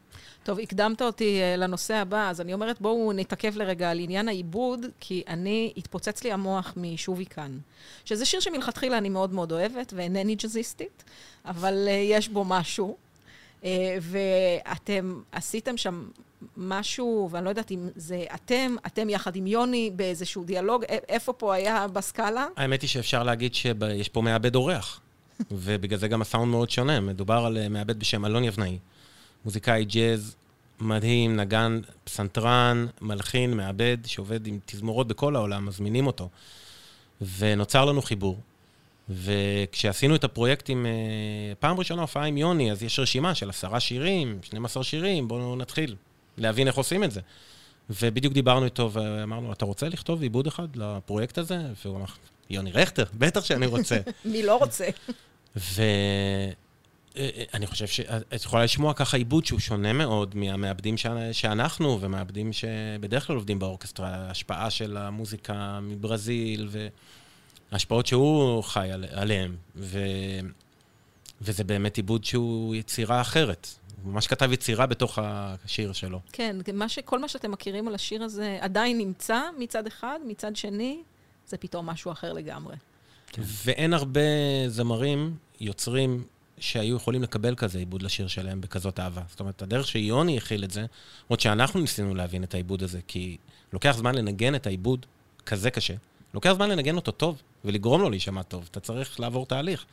טוב, 0.47 0.59
הקדמת 0.59 1.01
אותי 1.01 1.41
אה, 1.41 1.55
לנושא 1.55 1.95
הבא, 1.95 2.29
אז 2.29 2.41
אני 2.41 2.53
אומרת, 2.53 2.81
בואו 2.81 3.13
נתעכב 3.13 3.57
לרגע 3.57 3.91
על 3.91 3.99
עניין 3.99 4.27
העיבוד, 4.27 4.85
כי 4.99 5.23
אני, 5.27 5.73
התפוצץ 5.77 6.23
לי 6.23 6.31
המוח 6.31 6.73
משובי 6.77 7.25
כאן. 7.25 7.57
שזה 8.05 8.25
שיר 8.25 8.39
שמלכתחילה 8.39 8.97
אני 8.97 9.09
מאוד 9.09 9.33
מאוד 9.33 9.51
אוהבת, 9.51 9.93
ואינני 9.95 10.35
ג'אזיסטית, 10.35 11.03
אבל 11.45 11.87
uh, 11.87 11.89
יש 11.89 12.29
בו 12.29 12.45
משהו. 12.45 12.97
Uh, 13.61 13.65
ואתם 14.01 15.21
עשיתם 15.31 15.77
שם 15.77 16.09
משהו, 16.57 17.29
ואני 17.31 17.45
לא 17.45 17.49
יודעת 17.49 17.71
אם 17.71 17.89
זה 17.95 18.25
אתם, 18.35 18.75
אתם 18.85 19.09
יחד 19.09 19.35
עם 19.35 19.47
יוני 19.47 19.91
באיזשהו 19.95 20.43
דיאלוג, 20.43 20.83
איפה 20.89 21.33
פה 21.33 21.53
היה 21.53 21.87
בסקאלה? 21.87 22.47
האמת 22.57 22.81
היא 22.81 22.89
שאפשר 22.89 23.23
להגיד 23.23 23.55
שיש 23.55 24.09
פה 24.09 24.21
מעבד 24.21 24.55
אורח. 24.55 25.01
ובגלל 25.51 25.99
זה 25.99 26.07
גם 26.07 26.21
הסאונד 26.21 26.51
מאוד 26.51 26.69
שונה. 26.69 26.99
מדובר 26.99 27.45
על 27.45 27.57
אה, 27.57 27.69
מעבד 27.69 27.99
בשם 27.99 28.25
אלון 28.25 28.43
יבנאי, 28.43 28.77
מוזיקאי 29.45 29.85
ג'אז 29.85 30.35
מדהים, 30.79 31.35
נגן, 31.35 31.79
פסנתרן, 32.03 32.85
מלחין, 33.01 33.53
מעבד, 33.53 33.97
שעובד 34.05 34.47
עם 34.47 34.59
תזמורות 34.65 35.07
בכל 35.07 35.35
העולם, 35.35 35.65
מזמינים 35.65 36.07
אותו. 36.07 36.29
ונוצר 37.37 37.85
לנו 37.85 38.01
חיבור. 38.01 38.39
וכשעשינו 39.09 40.15
את 40.15 40.23
הפרויקט 40.23 40.69
עם... 40.69 40.85
אה, 40.85 41.55
פעם 41.59 41.79
ראשונה 41.79 42.01
הופעה 42.01 42.25
עם 42.25 42.37
יוני, 42.37 42.71
אז 42.71 42.83
יש 42.83 42.99
רשימה 42.99 43.35
של 43.35 43.49
עשרה 43.49 43.79
שירים, 43.79 44.39
12 44.43 44.83
שירים, 44.83 45.27
בואו 45.27 45.55
נתחיל 45.55 45.95
להבין 46.37 46.67
איך 46.67 46.75
עושים 46.75 47.03
את 47.03 47.11
זה. 47.11 47.21
ובדיוק 47.89 48.33
דיברנו 48.33 48.65
איתו 48.65 48.91
ואמרנו, 48.93 49.53
אתה 49.53 49.65
רוצה 49.65 49.89
לכתוב 49.89 50.21
עיבוד 50.21 50.47
אחד 50.47 50.75
לפרויקט 50.75 51.37
הזה? 51.37 51.59
והוא 51.85 51.97
אמר, 51.97 52.05
יוני 52.49 52.71
רכטר, 52.71 53.03
בטח 53.13 53.45
שאני 53.45 53.65
רוצה. 53.65 53.99
מי 54.25 54.43
לא 54.43 54.55
רוצה? 54.55 54.85
ואני 55.57 56.55
אה, 57.65 57.69
חושב 57.69 57.87
שאת 57.87 58.43
יכולה 58.45 58.63
לשמוע 58.63 58.93
ככה 58.93 59.17
עיבוד 59.17 59.45
שהוא 59.45 59.59
שונה 59.59 59.93
מאוד 59.93 60.35
מהמעבדים 60.35 60.95
שאנחנו 61.31 62.01
ומעבדים 62.01 62.53
שבדרך 62.53 63.27
כלל 63.27 63.35
עובדים 63.35 63.59
באורקסטרה, 63.59 64.15
ההשפעה 64.15 64.69
של 64.69 64.97
המוזיקה 64.97 65.79
מברזיל 65.81 66.69
וההשפעות 67.71 68.07
שהוא 68.07 68.63
חי 68.63 68.89
עליהן. 69.11 69.55
ו... 69.75 69.99
וזה 71.41 71.63
באמת 71.63 71.97
עיבוד 71.97 72.23
שהוא 72.23 72.75
יצירה 72.75 73.21
אחרת. 73.21 73.67
הוא 74.03 74.13
ממש 74.13 74.27
כתב 74.27 74.51
יצירה 74.51 74.85
בתוך 74.85 75.19
השיר 75.21 75.93
שלו. 75.93 76.19
כן, 76.31 76.55
מה 76.73 76.89
ש... 76.89 76.99
כל 76.99 77.19
מה 77.19 77.27
שאתם 77.27 77.51
מכירים 77.51 77.87
על 77.87 77.95
השיר 77.95 78.23
הזה 78.23 78.57
עדיין 78.61 78.97
נמצא 78.97 79.41
מצד 79.57 79.87
אחד, 79.87 80.19
מצד 80.27 80.55
שני, 80.55 81.01
זה 81.47 81.57
פתאום 81.57 81.85
משהו 81.85 82.11
אחר 82.11 82.33
לגמרי. 82.33 82.75
כן. 83.27 83.41
ואין 83.65 83.93
הרבה 83.93 84.21
זמרים, 84.67 85.35
יוצרים, 85.59 86.23
שהיו 86.59 86.95
יכולים 86.95 87.23
לקבל 87.23 87.55
כזה 87.55 87.79
עיבוד 87.79 88.01
לשיר 88.01 88.27
שלהם 88.27 88.61
בכזאת 88.61 88.99
אהבה. 88.99 89.21
זאת 89.29 89.39
אומרת, 89.39 89.61
הדרך 89.61 89.87
שיוני 89.87 90.37
הכיל 90.37 90.63
את 90.63 90.71
זה, 90.71 90.85
עוד 91.27 91.39
שאנחנו 91.39 91.79
ניסינו 91.79 92.15
להבין 92.15 92.43
את 92.43 92.53
העיבוד 92.53 92.83
הזה, 92.83 92.99
כי 93.07 93.37
לוקח 93.73 93.95
זמן 93.97 94.15
לנגן 94.15 94.55
את 94.55 94.67
העיבוד 94.67 95.05
כזה 95.45 95.71
קשה. 95.71 95.93
לוקח 96.33 96.53
זמן 96.53 96.69
לנגן 96.69 96.95
אותו 96.95 97.11
טוב, 97.11 97.41
ולגרום 97.65 98.01
לו 98.01 98.09
להישמע 98.09 98.43
טוב. 98.43 98.67
אתה 98.71 98.79
צריך 98.79 99.19
לעבור 99.19 99.45
תהליך. 99.45 99.85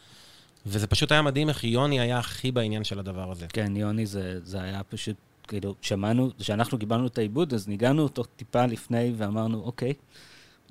וזה 0.66 0.87
פשוט 0.87 1.12
היה 1.12 1.22
מדהים 1.22 1.48
איך 1.48 1.64
יוני 1.64 2.00
היה 2.00 2.18
הכי 2.18 2.53
בעניין 2.53 2.85
של 2.85 2.98
הדבר 2.98 3.31
הזה. 3.31 3.46
כן, 3.46 3.77
יוני 3.77 4.07
זה, 4.07 4.40
זה 4.42 4.62
היה 4.62 4.83
פשוט, 4.83 5.16
כאילו, 5.48 5.74
שמענו, 5.81 6.31
כשאנחנו 6.38 6.79
קיבלנו 6.79 7.07
את 7.07 7.18
העיבוד, 7.18 7.55
אז 7.55 7.68
ניגענו 7.68 8.03
אותו 8.03 8.24
טיפה 8.24 8.66
לפני 8.66 9.12
ואמרנו, 9.16 9.62
אוקיי, 9.64 9.92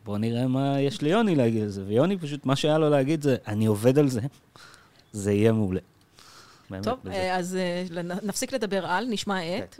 בוא 0.05 0.17
נראה 0.17 0.47
מה 0.47 0.81
יש 0.81 1.01
ליוני 1.01 1.35
להגיד 1.35 1.63
על 1.63 1.69
זה. 1.69 1.83
ויוני 1.87 2.17
פשוט, 2.17 2.45
מה 2.45 2.55
שהיה 2.55 2.77
לו 2.77 2.89
להגיד 2.89 3.21
זה, 3.21 3.35
אני 3.47 3.65
עובד 3.65 3.99
על 3.99 4.09
זה, 4.09 4.21
זה 5.13 5.31
יהיה 5.31 5.51
מעולה. 5.51 5.79
טוב, 6.83 6.99
בזה. 7.03 7.35
אז 7.35 7.55
אה, 7.55 7.83
נפסיק 8.23 8.53
לדבר 8.53 8.85
על, 8.85 9.05
נשמע 9.09 9.57
את, 9.57 9.79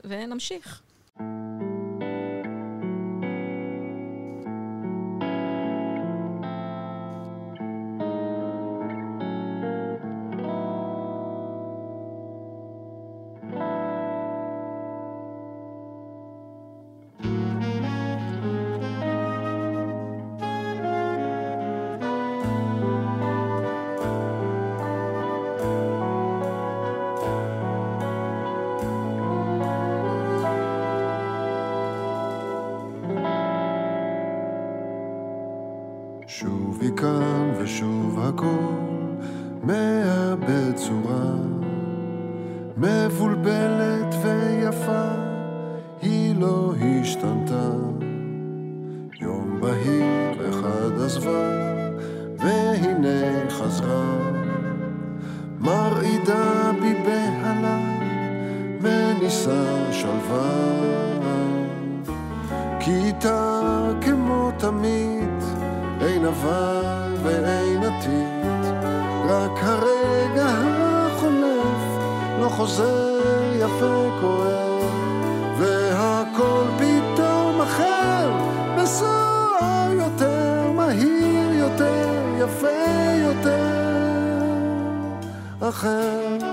עזבה, 51.14 51.50
והנה 52.38 53.50
חזרה. 53.50 54.18
מרעידה 55.60 56.72
בי 56.82 56.94
בהלה, 57.06 57.80
ונישא 58.82 59.92
שלווה. 59.92 60.74
כי 62.80 62.92
איתה 62.92 63.62
כמו 64.02 64.52
תמיד, 64.58 65.44
אין 66.02 66.26
עבר 66.26 67.16
ואין 67.24 67.84
עתיד, 67.84 68.74
רק 69.26 69.60
הרגע 69.62 70.48
החולף, 70.48 71.84
לא 72.40 72.50
חוזר 72.50 73.52
יפה 73.60 74.10
כואב. 74.22 74.73
ונמשיך. 81.84 82.84
שלה 85.64 85.84
מול 85.84 86.42
אותו 86.42 86.53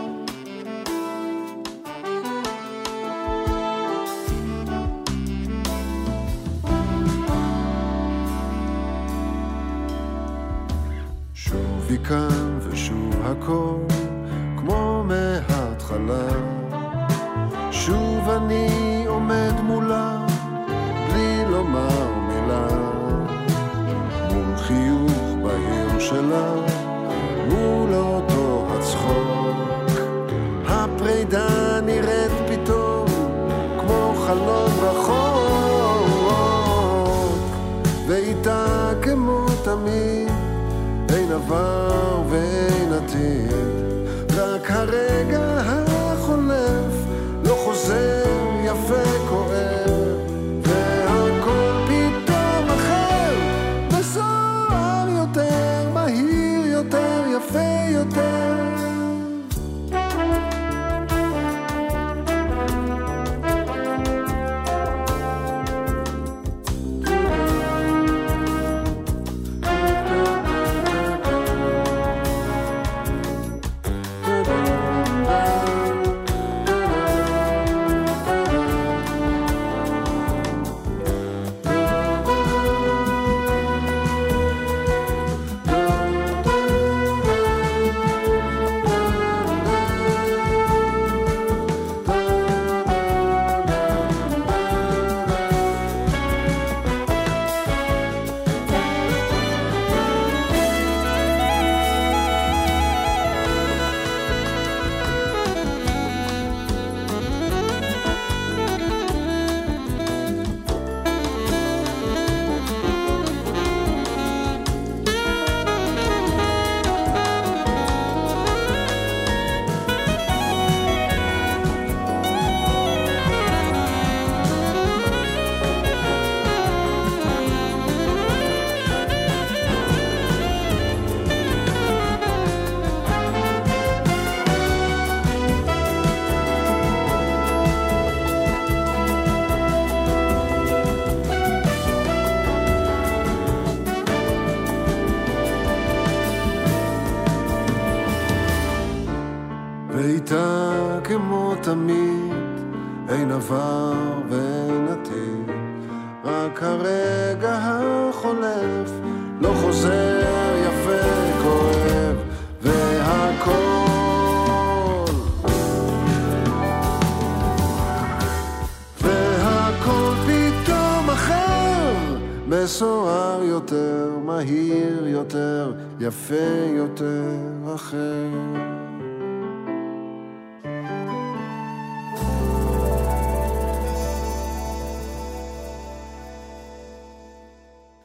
מסוער 172.51 173.43
יותר, 173.43 174.19
מהיר 174.25 175.07
יותר, 175.07 175.73
יפה 176.01 176.35
יותר, 176.77 177.37
אחר 177.75 178.29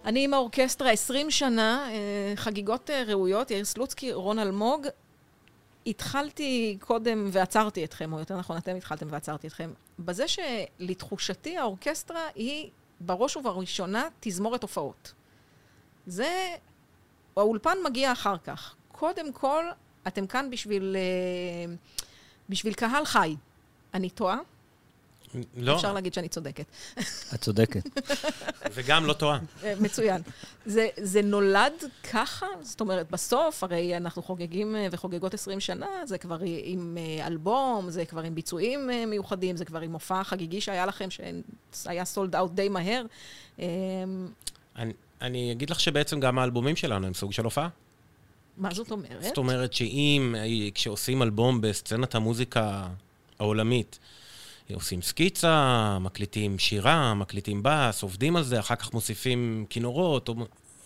אני 0.06 0.24
עם 0.24 0.34
האורקסטרה 0.34 0.92
20 0.92 1.32
שנה, 1.32 1.88
אה, 1.92 2.34
חגיגות 2.36 2.90
אה, 2.90 3.04
ראויות, 3.08 3.52
יאיר 3.52 3.66
סלוצקי, 3.66 4.14
רון 4.14 4.40
אלמוג. 4.40 4.88
התחלתי 5.88 6.78
קודם 6.82 7.30
ועצרתי 7.32 7.86
אתכם, 7.86 8.14
או 8.14 8.20
יותר 8.20 8.38
נכון, 8.38 8.58
אתם 8.58 8.76
התחלתם 8.76 9.08
ועצרתי 9.10 9.48
אתכם, 9.48 9.72
בזה 10.00 10.26
שלתחושתי 10.28 11.58
האורקסטרה 11.58 12.22
היא 12.36 12.70
בראש 13.00 13.38
ובראשונה 13.38 14.08
תזמורת 14.20 14.62
הופעות. 14.62 15.14
זה, 16.08 16.56
האולפן 17.38 17.78
מגיע 17.86 18.12
אחר 18.12 18.38
כך. 18.38 18.76
קודם 18.92 19.34
כל, 19.34 19.66
אתם 20.08 20.28
כאן 20.28 20.50
בשביל, 20.50 20.96
אה, 20.96 21.74
בשביל 22.50 22.74
קהל 22.74 23.06
חי. 23.06 23.36
אני 23.94 24.10
טועה? 24.10 24.38
לא, 25.58 25.76
אפשר 25.76 25.94
להגיד 25.94 26.14
שאני 26.14 26.28
צודקת. 26.28 26.66
את 27.34 27.42
צודקת. 27.42 27.84
וגם 28.76 29.06
לא 29.06 29.14
טועה. 29.14 29.40
אה, 29.64 29.74
מצוין. 29.80 30.22
זה, 30.66 30.88
זה 30.98 31.22
נולד 31.22 31.74
ככה? 32.12 32.46
זאת 32.62 32.82
אומרת, 32.82 33.12
בסוף, 33.12 33.64
הרי 33.64 33.98
אנחנו 33.98 34.24
חוגגים 34.24 34.76
אה, 34.76 34.88
וחוגגות 34.92 35.34
20 35.34 35.60
שנה, 35.60 35.88
זה 36.06 36.18
כבר 36.18 36.38
עם 36.64 36.98
אה, 37.00 37.28
אלבום, 37.28 37.90
זה 37.90 38.06
כבר 38.06 38.22
עם 38.22 38.36
ביצועים 38.36 38.90
מיוחדים, 39.08 39.58
זה 39.58 39.66
כבר 39.66 39.80
עם 39.80 39.92
מופע 39.92 40.24
חגיגי 40.24 40.62
שהיה 40.62 40.86
לכם, 40.86 41.08
שהיה 41.74 42.06
סולד 42.06 42.36
אאוט 42.36 42.52
די 42.52 42.70
מהר. 42.70 43.06
אה, 43.60 43.66
אני, 44.76 44.94
אני 45.22 45.52
אגיד 45.52 45.70
לך 45.70 45.80
שבעצם 45.80 46.20
גם 46.20 46.40
האלבומים 46.40 46.76
שלנו 46.76 47.08
הם 47.08 47.14
סוג 47.14 47.32
של 47.32 47.44
הופעה. 47.44 47.70
מה 48.58 48.74
זאת 48.74 48.92
אומרת? 48.92 49.24
זאת 49.24 49.38
אומרת 49.38 49.74
שאם, 49.74 50.36
כשעושים 50.74 51.22
אלבום 51.22 51.62
בסצנת 51.62 52.16
המוזיקה 52.16 52.88
העולמית, 53.40 54.00
עושים 54.74 55.02
סקיצה, 55.02 55.98
מקליטים 56.02 56.60
שירה, 56.60 57.14
מקליטים 57.14 57.62
בס, 57.64 58.04
עובדים 58.04 58.36
על 58.36 58.44
זה, 58.44 58.60
אחר 58.60 58.76
כך 58.76 58.94
מוסיפים 58.94 59.66
כינורות, 59.70 60.30
או- 60.30 60.36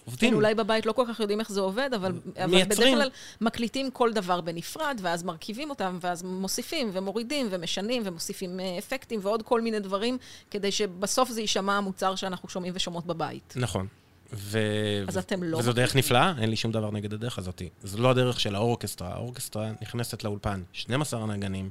עובדים. 0.09 0.29
כן, 0.29 0.35
אולי 0.35 0.55
בבית 0.55 0.85
לא 0.85 0.91
כל 0.91 1.05
כך 1.09 1.19
יודעים 1.19 1.39
איך 1.39 1.51
זה 1.51 1.59
עובד, 1.59 1.89
אבל, 1.95 2.11
אבל 2.43 2.63
בדרך. 2.63 2.79
כלל 2.79 3.09
מקליטים 3.41 3.91
כל 3.91 4.13
דבר 4.13 4.41
בנפרד, 4.41 4.99
ואז 5.01 5.23
מרכיבים 5.23 5.69
אותם, 5.69 5.97
ואז 6.01 6.23
מוסיפים 6.23 6.89
ומורידים 6.93 7.47
ומשנים 7.49 8.01
ומוסיפים 8.05 8.59
אה, 8.59 8.77
אפקטים 8.77 9.19
ועוד 9.23 9.41
כל 9.43 9.61
מיני 9.61 9.79
דברים, 9.79 10.17
כדי 10.51 10.71
שבסוף 10.71 11.29
זה 11.29 11.41
יישמע 11.41 11.77
המוצר 11.77 12.15
שאנחנו 12.15 12.49
שומעים 12.49 12.73
ושומעות 12.75 13.05
בבית. 13.05 13.53
נכון. 13.55 13.87
ו... 14.33 14.59
אז 15.07 15.17
אתם 15.17 15.43
לא 15.43 15.57
וזו 15.57 15.73
דרך? 15.73 15.95
נפלאה, 15.95 16.33
אין 16.41 16.49
לי 16.49 16.55
שום 16.55 16.71
דבר 16.71 16.91
נגד 16.91 17.13
הדרך 17.13 17.37
הזאת. 17.37 17.61
זו 17.83 17.97
לא 17.97 18.09
הדרך 18.09 18.39
של 18.39 18.55
האורקסטרה. 18.55 19.13
האורקסטרה 19.13 19.71
נכנסת 19.81 20.23
לאולפן, 20.23 20.61
12 20.73 21.25
נגנים, 21.25 21.69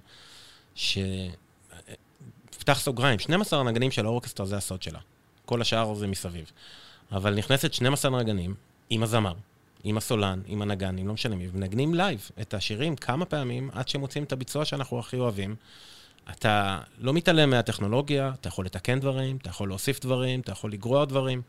ש... 0.74 0.98
פתח 2.68 2.80
סוגריים, 2.80 3.18
12 3.18 3.60
הנגנים 3.60 3.90
של 3.90 4.06
האורקסטרה 4.06 4.46
זה 4.46 4.56
הסוד 4.56 4.82
שלה. 4.82 4.98
כל 5.46 5.60
השאר 5.60 5.94
זה 5.94 6.06
מסביב. 6.06 6.52
אבל 7.12 7.34
נכנסת 7.34 7.72
12 7.72 8.20
נגנים 8.20 8.54
עם 8.90 9.02
הזמר, 9.02 9.32
עם 9.84 9.96
הסולן, 9.96 10.40
עם 10.46 10.62
הנגן, 10.62 10.98
עם 10.98 11.08
לא 11.08 11.14
משנה 11.14 11.36
מי, 11.36 11.48
ומנגנים 11.52 11.94
live 11.94 12.30
את 12.40 12.54
השירים 12.54 12.96
כמה 12.96 13.24
פעמים 13.24 13.70
עד 13.72 13.88
שמוצאים 13.88 14.24
את 14.24 14.32
הביצוע 14.32 14.64
שאנחנו 14.64 14.98
הכי 14.98 15.16
אוהבים. 15.16 15.56
אתה 16.30 16.80
לא 16.98 17.12
מתעלם 17.12 17.50
מהטכנולוגיה, 17.50 18.32
אתה 18.40 18.48
יכול 18.48 18.64
לתקן 18.64 19.00
דברים, 19.00 19.36
אתה 19.36 19.50
יכול 19.50 19.68
להוסיף 19.68 20.00
דברים, 20.00 20.40
אתה 20.40 20.52
יכול 20.52 20.72
לגרוע 20.72 21.04
דברים, 21.04 21.42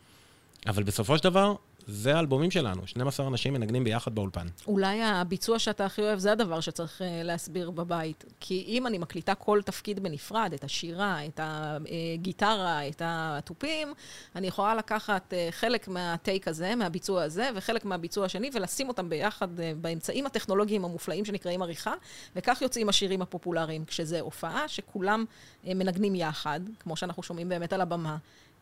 אבל 0.68 0.84
בסופו 0.84 1.18
של 1.18 1.24
דבר, 1.24 1.54
זה 1.90 2.16
האלבומים 2.16 2.52
שלנו, 2.52 2.88
12 2.88 3.28
אנשים 3.28 3.54
מנגנים 3.54 3.84
ביחד 3.84 4.16
באולפן. 4.16 4.48
אולי 4.68 5.04
הביצוע 5.04 5.60
שאתה 5.60 5.86
הכי 5.86 6.02
אוהב 6.02 6.20
זה 6.20 6.32
הדבר 6.32 6.60
שצריך 6.60 7.02
אה, 7.02 7.24
להסביר 7.24 7.72
בבית. 7.72 8.26
כי 8.40 8.64
אם 8.68 8.88
אני 8.88 8.98
מקליטה 8.98 9.36
כל 9.36 9.62
תפקיד 9.66 10.00
בנפרד, 10.00 10.54
את 10.54 10.64
השירה, 10.64 11.26
את 11.26 11.40
הגיטרה, 11.44 12.88
את 12.88 13.02
התופים, 13.06 13.94
אני 14.36 14.48
יכולה 14.48 14.76
לקחת 14.76 15.34
אה, 15.34 15.48
חלק 15.52 15.88
מהטייק 15.88 16.48
הזה, 16.48 16.76
מהביצוע 16.76 17.24
הזה, 17.24 17.50
וחלק 17.56 17.86
מהביצוע 17.86 18.26
השני, 18.26 18.50
ולשים 18.54 18.88
אותם 18.88 19.10
ביחד 19.10 19.60
אה, 19.60 19.72
באמצעים 19.82 20.26
הטכנולוגיים 20.26 20.86
המופלאים 20.86 21.26
שנקראים 21.26 21.62
עריכה, 21.62 21.94
וכך 22.36 22.62
יוצאים 22.62 22.90
השירים 22.90 23.22
הפופולריים. 23.22 23.86
כשזה 23.86 24.20
הופעה 24.20 24.68
שכולם 24.68 25.26
מנגנים 25.64 26.16
יחד, 26.16 26.60
כמו 26.80 26.96
שאנחנו 26.96 27.24
שומעים 27.24 27.50
באמת 27.50 27.74
על 27.74 27.82
הבמה, 27.82 28.18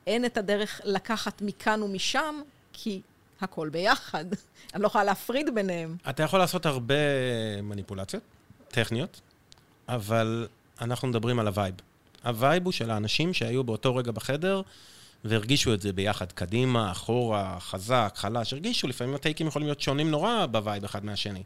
אין 0.07 0.25
את 0.25 0.37
הדרך 0.37 0.81
לקחת 0.83 1.41
מכאן 1.41 1.83
ומשם, 1.83 2.41
כי 2.73 3.01
הכל 3.41 3.69
ביחד. 3.69 4.25
אני 4.73 4.81
לא 4.81 4.87
יכולה 4.87 5.03
להפריד 5.03 5.55
ביניהם. 5.55 5.97
אתה 6.09 6.23
יכול 6.23 6.39
לעשות 6.39 6.65
הרבה 6.65 6.95
מניפולציות 7.63 8.23
טכניות, 8.67 9.21
אבל 9.87 10.47
אנחנו 10.81 11.07
מדברים 11.07 11.39
על 11.39 11.47
הווייב. 11.47 11.75
הווייב 12.23 12.63
הוא 12.63 12.71
של 12.71 12.91
האנשים 12.91 13.33
שהיו 13.33 13.63
באותו 13.63 13.95
רגע 13.95 14.11
בחדר 14.11 14.61
והרגישו 15.23 15.73
את 15.73 15.81
זה 15.81 15.93
ביחד, 15.93 16.31
קדימה, 16.31 16.91
אחורה, 16.91 17.57
חזק, 17.59 18.13
חלש, 18.15 18.53
הרגישו, 18.53 18.87
לפעמים 18.87 19.15
הטייקים 19.15 19.47
יכולים 19.47 19.67
להיות 19.67 19.81
שונים 19.81 20.11
נורא 20.11 20.45
בווייב 20.45 20.83
אחד 20.83 21.05
מהשני. 21.05 21.43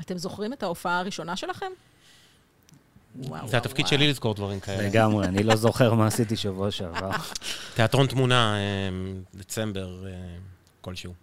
אתם 0.00 0.18
זוכרים 0.18 0.52
את 0.52 0.62
ההופעה 0.62 0.98
הראשונה 0.98 1.36
שלכם? 1.36 1.72
וואו, 3.16 3.48
זה 3.48 3.56
התפקיד 3.56 3.86
שלי 3.86 4.08
לזכור 4.08 4.34
דברים 4.34 4.60
כאלה. 4.60 4.88
לגמרי, 4.88 5.26
אני 5.26 5.42
לא 5.42 5.56
זוכר 5.56 5.94
מה 5.94 6.06
עשיתי 6.06 6.36
שבוע 6.36 6.70
שעבר. 6.70 7.10
תיאטרון 7.74 8.06
תמונה, 8.06 8.54
אה, 8.56 8.88
דצמבר 9.34 10.06
אה, 10.06 10.12
כלשהו. 10.86 11.14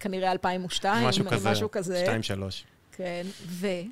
כנראה 0.00 0.32
2002, 0.32 1.08
משהו 1.08 1.24
כזה. 1.26 1.50
משהו 1.50 1.70
כזה. 1.70 2.00
שתיים, 2.04 2.22
שלוש. 2.22 2.64
כן, 2.92 3.26
ואתם 3.46 3.90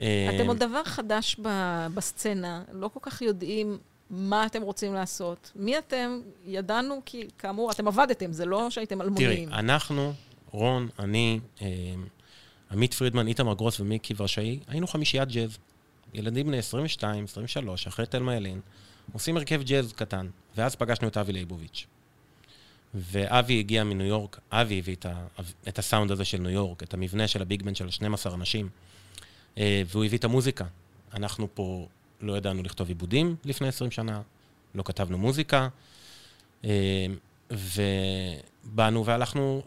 אה, 0.00 0.44
עוד 0.46 0.58
דבר 0.58 0.84
חדש 0.84 1.36
ב- 1.42 1.86
בסצנה, 1.94 2.62
לא 2.72 2.88
כל 2.88 3.00
כך 3.02 3.22
יודעים 3.22 3.78
מה 4.10 4.46
אתם 4.46 4.62
רוצים 4.62 4.94
לעשות. 4.94 5.52
מי 5.56 5.78
אתם? 5.78 6.20
ידענו 6.46 7.02
כי, 7.04 7.28
כאמור, 7.38 7.70
אתם 7.70 7.88
עבדתם, 7.88 8.32
זה 8.32 8.46
לא 8.46 8.70
שהייתם 8.70 8.94
תראי, 8.98 9.06
אלמונים. 9.06 9.48
אנחנו, 9.52 10.12
רון, 10.50 10.88
אני, 10.98 11.40
אה, 11.62 11.66
עמית 12.70 12.94
פרידמן, 12.94 13.26
איתמר 13.28 13.54
גרוס 13.54 13.80
ומיקי 13.80 14.14
ורשאי, 14.16 14.58
היינו 14.68 14.86
חמישיית 14.86 15.28
ג'אז. 15.28 15.58
ילדים 16.14 16.46
בני 16.46 16.58
22, 16.58 17.24
23, 17.24 17.86
אחרי 17.86 18.06
תלמה 18.06 18.36
ילין, 18.36 18.60
עושים 19.12 19.36
הרכב 19.36 19.62
ג'אז 19.62 19.92
קטן, 19.92 20.28
ואז 20.56 20.74
פגשנו 20.76 21.08
את 21.08 21.16
אבי 21.16 21.32
ליבוביץ'. 21.32 21.86
ואבי 22.94 23.58
הגיע 23.58 23.84
מניו 23.84 24.06
יורק, 24.06 24.40
אבי 24.50 24.78
הביא 24.78 24.94
את, 24.94 25.06
ה, 25.06 25.26
את 25.68 25.78
הסאונד 25.78 26.10
הזה 26.10 26.24
של 26.24 26.38
ניו 26.38 26.50
יורק, 26.50 26.82
את 26.82 26.94
המבנה 26.94 27.28
של 27.28 27.42
הביג 27.42 27.62
בנד 27.62 27.76
של 27.76 27.90
12 27.90 28.34
אנשים, 28.34 28.68
אה, 29.58 29.82
והוא 29.86 30.04
הביא 30.04 30.18
את 30.18 30.24
המוזיקה. 30.24 30.64
אנחנו 31.14 31.48
פה 31.54 31.86
לא 32.20 32.36
ידענו 32.36 32.62
לכתוב 32.62 32.88
עיבודים 32.88 33.36
לפני 33.44 33.68
20 33.68 33.90
שנה, 33.90 34.20
לא 34.74 34.82
כתבנו 34.82 35.18
מוזיקה, 35.18 35.68
אה, 36.64 37.06
ובאנו 37.50 39.06
והלכנו, 39.06 39.62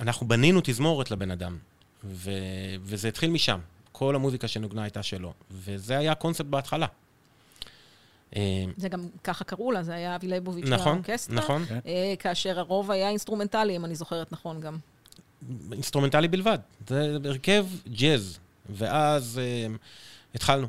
אנחנו 0.00 0.28
בנינו 0.28 0.60
תזמורת 0.64 1.10
לבן 1.10 1.30
אדם, 1.30 1.58
ו, 2.04 2.30
וזה 2.82 3.08
התחיל 3.08 3.30
משם. 3.30 3.58
כל 3.92 4.14
המוזיקה 4.14 4.48
שנוגנה 4.48 4.82
הייתה 4.82 5.02
שלו, 5.02 5.32
וזה 5.50 5.98
היה 5.98 6.12
הקונספט 6.12 6.46
בהתחלה. 6.46 6.86
אה, 8.36 8.64
זה 8.76 8.88
גם 8.88 9.08
ככה 9.24 9.44
קראו 9.44 9.72
לה, 9.72 9.82
זה 9.82 9.94
היה 9.94 10.16
אבי 10.16 10.28
ליבוביץ' 10.28 10.64
נכון, 10.68 10.92
והאורקסטרה. 10.92 11.36
נכון. 11.36 11.64
אה, 11.86 12.14
כאשר 12.18 12.58
הרוב 12.58 12.90
היה 12.90 13.08
אינסטרומנטלי, 13.08 13.76
אם 13.76 13.84
אני 13.84 13.94
זוכרת 13.94 14.32
נכון 14.32 14.60
גם. 14.60 14.78
אינסטרומנטלי 15.72 16.28
בלבד. 16.28 16.58
זה 16.88 17.16
הרכב 17.24 17.66
ג'אז. 17.88 18.38
ואז 18.68 19.40
אה, 19.42 19.74
התחלנו. 20.34 20.66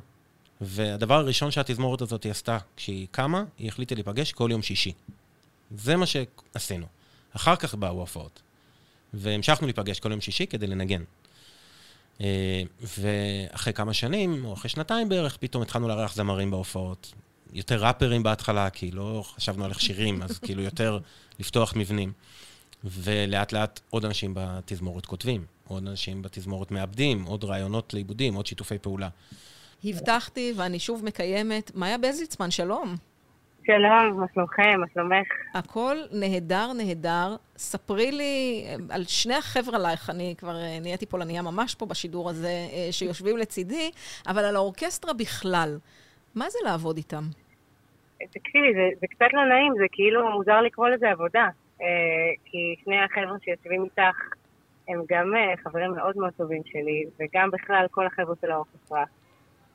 והדבר 0.62 1.16
הראשון 1.16 1.52
שהתזמורת 1.52 2.02
הזאת 2.02 2.26
עשתה 2.26 2.58
כשהיא 2.78 3.08
קמה, 3.12 3.44
היא 3.58 3.68
החליטה 3.68 3.96
להיפגש 3.96 4.32
כל 4.32 4.50
יום 4.52 4.62
שישי. 4.62 4.94
זה 5.72 5.96
מה 5.96 6.06
שעשינו. 6.06 6.86
אחר 7.36 7.56
כך 7.56 7.76
באו 7.76 7.98
ההופעות. 7.98 8.42
והמשכנו 9.14 9.68
להיפגש 9.68 10.00
כל 10.00 10.12
יום 10.12 10.22
שישי 10.22 10.48
כדי 10.48 10.68
לנגן. 10.68 11.04
אה, 12.22 12.62
ואחרי 12.82 13.74
כמה 13.74 13.94
שנים, 13.94 14.46
או 14.46 14.54
אחרי 14.54 14.70
שנתיים 14.70 15.10
בערך, 15.10 15.38
פתאום 15.38 15.64
התחלנו 15.64 15.88
לארח 15.88 16.16
זמרים 16.16 16.52
בהופעות. 16.52 17.14
יותר 17.58 17.86
ראפרים 17.86 18.24
בהתחלה, 18.24 18.70
כי 18.70 18.92
לא 18.92 19.24
חשבנו 19.26 19.66
על 19.66 19.70
איך 19.70 19.82
שירים, 19.82 20.24
אז 20.24 20.40
כאילו 20.46 20.62
יותר 20.62 21.00
לפתוח 21.40 21.74
מבנים. 21.76 22.12
ולאט 22.84 23.54
לאט 23.54 23.80
עוד 23.90 24.06
אנשים 24.06 24.32
בתזמורת 24.36 25.06
כותבים, 25.06 25.46
עוד 25.68 25.88
אנשים 25.88 26.22
בתזמורת 26.22 26.72
מאבדים, 26.72 27.24
עוד 27.24 27.44
רעיונות 27.44 27.94
לעיבודים, 27.94 28.34
עוד 28.34 28.46
שיתופי 28.46 28.78
פעולה. 28.78 29.10
הבטחתי, 29.84 30.54
ואני 30.58 30.80
שוב 30.80 31.06
מקיימת, 31.06 31.72
מאיה 31.76 31.98
בזליצמן, 31.98 32.52
שלום. 32.52 32.96
שלום, 33.66 34.20
מה 34.20 34.26
שלומכם? 34.34 34.80
מה 34.80 34.86
שלומך? 34.94 35.28
הכל 35.54 35.98
נהדר, 36.12 36.74
נהדר. 36.74 37.36
ספרי 37.58 38.12
לי 38.12 38.66
אה, 38.68 38.76
על 38.90 39.04
שני 39.04 39.36
החבר'ה 39.36 39.78
עלייך, 39.78 40.10
אני 40.10 40.36
כבר 40.38 40.56
אה, 40.56 40.80
נהייתי 40.82 41.06
פולניה 41.06 41.42
ממש 41.42 41.76
פה 41.76 41.86
בשידור 41.86 42.30
הזה, 42.30 42.68
אה, 42.74 42.88
שיושבים 42.92 43.38
לצידי, 43.38 43.92
אבל 44.28 44.46
על 44.46 44.56
האורקסטרה 44.56 45.14
בכלל. 45.14 45.78
מה 46.36 46.50
זה 46.50 46.58
לעבוד 46.66 46.98
איתם? 46.98 47.24
תקשיבי, 48.32 48.74
זה, 48.74 48.90
זה 49.00 49.08
קצת 49.08 49.34
לא 49.34 49.46
נעים, 49.46 49.74
זה 49.78 49.86
כאילו 49.92 50.32
מוזר 50.32 50.62
לקרוא 50.62 50.90
לזה 50.90 51.12
עבודה. 51.12 51.48
אה, 51.82 51.88
כי 52.46 52.76
שני 52.84 53.04
החבר'ה 53.04 53.38
שיושבים 53.44 53.84
איתך 53.84 54.18
הם 54.88 55.02
גם 55.10 55.36
אה, 55.36 55.54
חברים 55.64 55.92
מאוד 55.92 56.18
מאוד 56.18 56.34
טובים 56.38 56.62
שלי, 56.66 57.04
וגם 57.20 57.52
בכלל 57.52 57.86
כל 57.92 58.06
החבר'ה 58.06 58.36
של 58.42 58.52
האורקסטרה. 58.52 59.04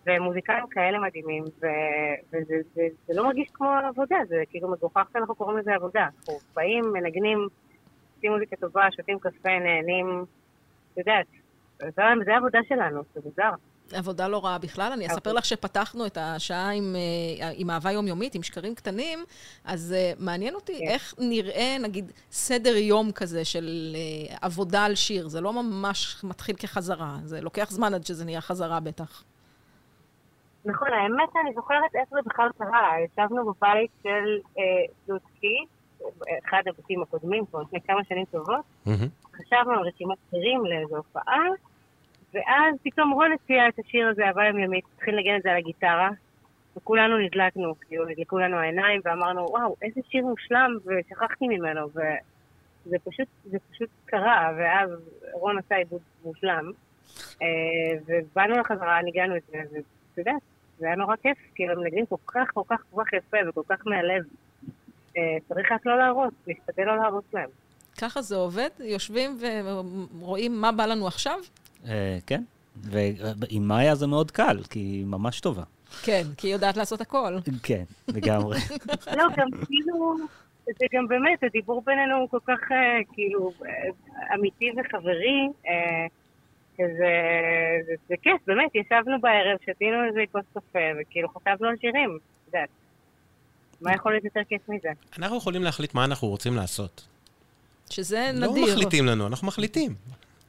והם 0.07 0.23
מוזיקאים 0.23 0.67
כאלה 0.71 0.99
מדהימים, 0.99 1.45
ו... 1.45 1.67
וזה 2.33 2.55
זה, 2.75 2.83
זה 3.07 3.15
לא 3.17 3.25
מרגיש 3.25 3.49
כמו 3.55 3.69
עבודה, 3.89 4.17
זה 4.29 4.43
כאילו 4.51 4.71
מגוחך 4.71 5.09
שאנחנו 5.13 5.35
קוראים 5.35 5.59
לזה 5.59 5.75
עבודה. 5.75 6.09
אנחנו 6.19 6.35
באים, 6.55 6.85
מנגנים, 6.93 7.49
עושים 8.17 8.33
מוזיקה 8.33 8.57
טובה, 8.57 8.89
שותים 8.97 9.19
קפה, 9.19 9.59
נהנים, 9.59 10.25
את 10.93 10.99
יודעת, 10.99 11.27
זה, 11.79 11.91
זה 12.25 12.33
העבודה 12.35 12.59
שלנו, 12.69 13.03
זה 13.15 13.21
מוזר. 13.25 13.51
עבודה 13.95 14.29
לא 14.29 14.45
רעה 14.45 14.59
בכלל. 14.59 14.93
אני 14.93 15.07
אספר 15.07 15.33
לך 15.33 15.45
שפתחנו 15.45 16.07
את 16.07 16.19
השעה 16.21 16.71
עם, 16.71 16.97
אה, 16.97 17.51
עם 17.57 17.71
אהבה 17.71 17.93
יומיומית, 17.93 18.35
עם 18.35 18.43
שקרים 18.43 18.75
קטנים, 18.75 19.19
אז 19.65 19.95
אה, 19.97 20.13
מעניין 20.19 20.55
אותי 20.55 20.79
כן. 20.79 20.89
איך 20.89 21.15
נראה, 21.19 21.77
נגיד, 21.81 22.13
סדר 22.31 22.77
יום 22.77 23.13
כזה 23.13 23.45
של 23.45 23.97
אה, 23.97 24.37
עבודה 24.41 24.85
על 24.85 24.95
שיר. 24.95 25.29
זה 25.29 25.41
לא 25.41 25.53
ממש 25.53 26.25
מתחיל 26.25 26.57
כחזרה, 26.57 27.17
זה 27.25 27.41
לוקח 27.41 27.71
זמן 27.71 27.95
עד 27.95 28.07
שזה 28.07 28.25
נהיה 28.25 28.41
חזרה 28.41 28.81
בטח. 28.81 29.25
נכון, 30.65 30.89
האמת 30.93 31.29
שאני 31.33 31.55
זוכרת 31.55 31.95
איך 31.95 32.09
זה 32.11 32.19
בכלל 32.27 32.49
קרה. 32.59 32.93
ישבנו 33.05 33.53
בבית 33.53 33.91
של 34.03 34.39
אה, 34.59 34.63
לוצקי, 35.09 35.65
אחד 36.49 36.63
הבתים 36.67 37.03
הקודמים, 37.03 37.47
כבר 37.47 37.61
לפני 37.61 37.81
כמה 37.81 38.05
שנים 38.05 38.25
טובות, 38.25 38.65
חשבנו 39.37 39.73
על 39.73 39.89
רשימת 39.89 40.19
שירים 40.31 40.65
לאיזו 40.65 40.97
הופעה, 40.97 41.47
ואז 42.35 42.75
פתאום 42.83 43.11
רון 43.11 43.33
הציע 43.33 43.69
את 43.69 43.79
השיר 43.79 44.09
הזה, 44.09 44.27
אהבה 44.27 44.47
יומיומית, 44.47 44.85
התחיל 44.97 45.15
לנגן 45.15 45.37
את 45.37 45.43
זה 45.43 45.51
על 45.51 45.57
הגיטרה, 45.57 46.11
וכולנו 46.77 47.19
נדלקנו, 47.19 47.75
כאילו 47.81 48.05
נדלקו 48.05 48.39
לנו 48.39 48.57
העיניים, 48.57 49.01
ואמרנו, 49.05 49.47
וואו, 49.51 49.77
איזה 49.83 50.01
שיר 50.11 50.25
מושלם, 50.25 50.77
ושכחתי 50.85 51.49
ממנו, 51.49 51.89
וזה 51.89 52.97
פשוט, 53.05 53.29
זה 53.45 53.59
פשוט 53.73 53.89
קרה, 54.05 54.53
ואז 54.59 54.91
רון 55.33 55.59
עשה 55.59 55.77
עיבוד 55.77 56.01
מושלם, 56.25 56.73
אה, 57.43 57.47
ובאנו 58.07 58.59
לחזרה, 58.59 59.03
ניגענו 59.03 59.37
את 59.37 59.43
זה, 59.51 59.59
ואתה 59.59 60.21
יודע, 60.21 60.33
זה 60.79 60.87
היה 60.87 60.97
נורא 60.97 61.17
כיף, 61.17 61.39
כאילו 61.55 61.73
הם 61.73 61.81
מנגנים 61.81 62.07
כל 62.07 62.17
כך, 62.27 62.51
כל 62.55 62.63
כך, 62.69 62.83
כל 62.91 63.03
כך 63.05 63.13
יפה 63.13 63.37
וכל 63.49 63.63
כך 63.69 63.87
מהלב. 63.87 64.25
אה, 65.17 65.37
צריך 65.49 65.73
רק 65.73 65.87
לא 65.87 65.99
להרוס, 65.99 66.33
להשתדל 66.47 66.85
לא 66.85 66.97
להרוס 66.97 67.25
להם. 67.33 67.49
ככה 68.01 68.23
זה 68.23 68.37
עובד? 68.37 68.69
יושבים 68.81 69.39
ורואים 70.21 70.61
מה 70.61 70.73
בא 70.73 70.87
לנו 70.87 71.07
עכשיו? 71.07 71.39
אה, 71.89 72.19
כן, 72.27 72.43
ועם 72.77 73.69
מאיה 73.69 73.95
זה 73.95 74.07
מאוד 74.07 74.31
קל, 74.31 74.59
כי 74.71 74.79
היא 74.79 75.07
ממש 75.07 75.41
טובה. 75.41 75.63
כן, 76.03 76.23
כי 76.37 76.47
היא 76.47 76.53
יודעת 76.53 76.77
לעשות 76.77 77.01
הכל. 77.01 77.39
כן, 77.63 77.83
לגמרי. 78.09 78.59
לא, 79.17 79.25
גם 79.37 79.49
כאילו, 79.67 80.17
זה 80.67 80.87
גם 80.93 81.09
באמת, 81.09 81.43
הדיבור 81.43 81.83
בינינו 81.87 82.17
הוא 82.17 82.29
כל 82.29 82.39
כך 82.47 82.73
אה, 82.73 82.99
כאילו 83.13 83.53
אה, 83.67 84.35
אמיתי 84.35 84.71
וחברי, 84.77 85.49
שזה 86.77 87.15
זה, 87.87 87.95
זה 88.09 88.15
כיף, 88.23 88.41
באמת, 88.47 88.75
ישבנו 88.75 89.21
בערב, 89.21 89.59
שתינו 89.67 90.05
איזה 90.09 90.21
כוס 90.33 90.45
קפה, 90.53 90.79
וכאילו 91.01 91.29
חשבנו 91.29 91.69
על 91.69 91.75
שירים, 91.81 92.19
את 92.19 92.55
יודעת. 92.55 92.69
מה 93.81 93.95
יכול 93.95 94.13
להיות 94.13 94.25
יותר 94.25 94.41
כיף 94.49 94.69
מזה? 94.69 94.89
אנחנו 95.19 95.37
יכולים 95.37 95.63
להחליט 95.63 95.95
מה 95.95 96.05
אנחנו 96.05 96.29
רוצים 96.29 96.57
לעשות. 96.57 97.07
שזה 97.91 98.31
לא 98.35 98.47
נדיר. 98.47 98.65
מחליטים 98.65 99.07
לנו, 99.07 99.27
אנחנו 99.27 99.47
מחליטים. 99.47 99.95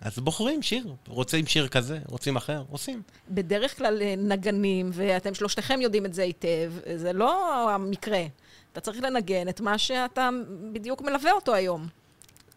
אז 0.03 0.19
בוחרים 0.19 0.61
שיר. 0.61 0.93
רוצים 1.07 1.47
שיר 1.47 1.67
כזה, 1.67 1.99
רוצים 2.07 2.35
אחר, 2.35 2.63
עושים. 2.71 3.01
בדרך 3.29 3.77
כלל 3.77 4.01
אה, 4.01 4.15
נגנים, 4.17 4.89
ואתם 4.93 5.33
שלושתכם 5.33 5.81
יודעים 5.81 6.05
את 6.05 6.13
זה 6.13 6.23
היטב, 6.23 6.71
זה 6.95 7.13
לא 7.13 7.69
המקרה. 7.69 8.23
אתה 8.71 8.81
צריך 8.81 9.03
לנגן 9.03 9.49
את 9.49 9.61
מה 9.61 9.77
שאתה 9.77 10.29
בדיוק 10.71 11.01
מלווה 11.01 11.31
אותו 11.31 11.53
היום. 11.53 11.87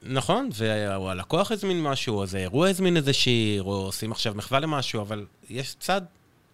נכון, 0.03 0.49
והלקוח 0.55 1.53
הזמין 1.53 1.83
משהו, 1.83 2.19
או 2.19 2.27
זה 2.27 2.39
אירוע 2.39 2.69
הזמין 2.69 2.97
איזה 2.97 3.13
שיר, 3.13 3.63
או 3.63 3.73
עושים 3.73 4.13
עכשיו 4.13 4.35
מחווה 4.35 4.61
למשהו, 4.61 5.01
אבל 5.01 5.27
יש 5.51 5.77
צד 5.81 6.03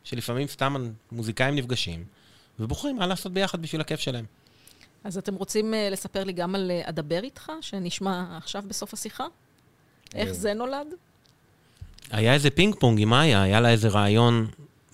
שלפעמים 0.05 0.49
סתם 0.49 0.91
מוזיקאים 1.13 1.55
נפגשים, 1.55 2.05
ובוחרים 2.61 2.97
מה 2.97 3.07
לעשות 3.07 3.33
ביחד 3.33 3.63
בשביל 3.63 3.81
הכיף 3.81 4.01
שלהם. 4.01 4.25
אז 5.05 5.19
אתם 5.19 5.35
רוצים 5.35 5.75
אה, 5.75 5.89
לספר 5.91 6.25
לי 6.25 6.33
גם 6.33 6.55
על 6.55 6.71
אה, 6.71 6.81
אדבר 6.85 7.23
איתך, 7.23 7.53
שנשמע 7.61 8.37
עכשיו 8.37 8.63
בסוף 8.67 8.95
השיחה? 8.95 9.25
איך 10.15 10.29
אה. 10.29 10.33
זה 10.35 10.55
נולד? 10.55 10.87
היה 12.11 12.35
איזה 12.35 12.51
פינג 12.51 12.75
פונג 12.75 13.01
עם 13.01 13.09
מאיה, 13.09 13.43
היה 13.43 13.61
לה 13.61 13.71
איזה 13.71 13.89
רעיון 13.89 14.47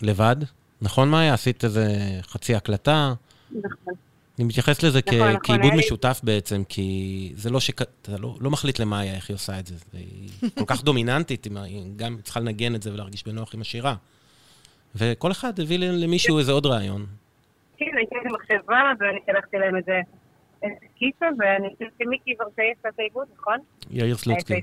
לבד. 0.03 0.37
נכון, 0.83 1.11
מאיה? 1.11 1.35
עשית 1.35 1.65
איזה 1.65 1.87
חצי 2.23 2.55
הקלטה. 2.55 3.15
נכון. 3.53 3.95
אני 4.39 4.47
מתייחס 4.47 4.83
לזה 4.83 5.03
כ- 5.03 5.09
נכון, 5.09 5.29
נכון, 5.29 5.41
כעיבוד 5.43 5.73
לי- 5.73 5.79
משותף 5.79 6.21
בעצם, 6.23 6.63
כי 6.69 7.33
זה 7.37 7.51
לא 7.51 7.61
ש... 7.61 7.71
אתה 7.71 8.17
לא, 8.19 8.37
לא 8.41 8.51
מחליט 8.51 8.79
למאיה 8.79 9.15
איך 9.15 9.31
היא 9.31 9.35
עושה 9.35 9.59
את 9.59 9.67
זה. 9.67 9.75
זה 9.77 9.99
היא 9.99 10.29
כל 10.59 10.65
כך 10.67 10.83
דומיננטית, 10.85 11.45
היא 11.65 11.83
גם 11.97 12.17
צריכה 12.25 12.41
לנגן 12.41 12.75
את 12.75 12.83
זה 12.83 12.93
ולהרגיש 12.93 13.25
בנוח 13.27 13.55
עם 13.55 13.61
השירה. 13.61 13.95
וכל 14.95 15.33
אחד 15.33 15.61
הביא 15.61 15.79
למישהו 15.79 16.39
איזה 16.39 16.53
עוד 16.53 16.67
רעיון. 16.67 17.07
כן, 17.79 17.85
הייתה 17.97 18.17
איזה 18.17 18.29
מחשבה, 18.39 18.81
ואני 19.01 19.19
שלחתי 19.27 19.57
להם 19.57 19.77
איזה 19.77 20.01
סקיצה, 20.61 21.27
ואני 21.39 21.69
חושבת 21.75 21.93
שמיקי 22.03 22.35
ורשאי 22.41 22.73
עשה 22.79 22.89
את 22.89 22.99
העיבוד, 22.99 23.29
נכון? 23.37 23.59
יאיר 23.91 24.17
סלוצקי. 24.17 24.63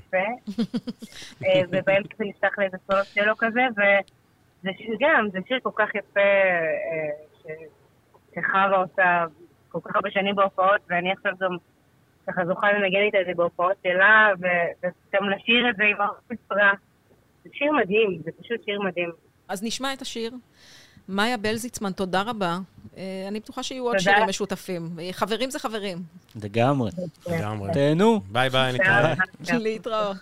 אה, 1.44 1.60
ובאמצע 1.68 2.14
זה 2.18 2.24
נפתח 2.24 2.58
לאיזה 2.58 2.76
סולו 2.86 3.04
שלו 3.04 3.36
כזה, 3.36 3.60
וזה 3.72 4.70
שיר 4.78 4.96
גם, 5.00 5.28
זה 5.32 5.38
שיר 5.48 5.58
כל 5.62 5.70
כך 5.74 5.94
יפה, 5.94 6.20
אה, 6.20 7.50
שחווה 8.34 8.76
עושה 8.76 9.24
כל 9.68 9.78
כך 9.84 9.96
הרבה 9.96 10.10
שנים 10.10 10.34
בהופעות, 10.36 10.80
ואני 10.90 11.12
עכשיו 11.12 11.32
גם 11.40 11.56
ככה 12.26 12.46
זוכה 12.46 12.72
לנגן 12.72 13.00
איתה 13.00 13.20
את 13.20 13.26
זה 13.26 13.32
בהופעות 13.36 13.76
שלה, 13.82 14.32
וגם 14.38 15.30
לשיר 15.30 15.70
את 15.70 15.76
זה 15.76 15.84
עם 15.84 15.96
האורקסטרה. 16.00 16.72
זה 17.44 17.50
שיר 17.52 17.72
מדהים, 17.72 18.22
זה 18.24 18.30
פשוט 18.42 18.64
שיר 18.64 18.80
מדהים. 18.80 19.10
אז 19.48 19.62
נשמע 19.62 19.92
את 19.92 20.02
השיר. 20.02 20.32
מאיה 21.08 21.36
בלזיצמן, 21.36 21.92
תודה 21.92 22.22
רבה. 22.22 22.58
אה, 22.96 23.24
אני 23.28 23.40
בטוחה 23.40 23.62
שיהיו 23.62 23.84
עוד. 23.84 23.98
שירים 23.98 24.28
משותפים. 24.28 24.98
חברים 25.12 25.50
זה 25.50 25.58
חברים. 25.58 26.02
לגמרי. 26.42 26.90
לגמרי. 27.26 27.72
תהנו. 27.72 28.20
ביי 28.28 28.50
ביי, 28.50 28.72
נתראה. 28.72 29.14
להתראות. 29.50 30.16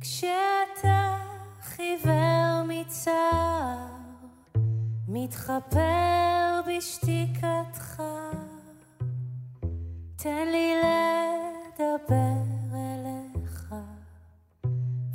כשאתה 0.00 1.16
חיוור 1.62 2.62
מצער, 2.68 3.86
מתחפר 5.08 6.60
בשתיקתך, 6.68 8.02
תן 10.16 10.48
לי 10.52 10.74
לדבר 10.76 12.42
אליך, 12.74 13.74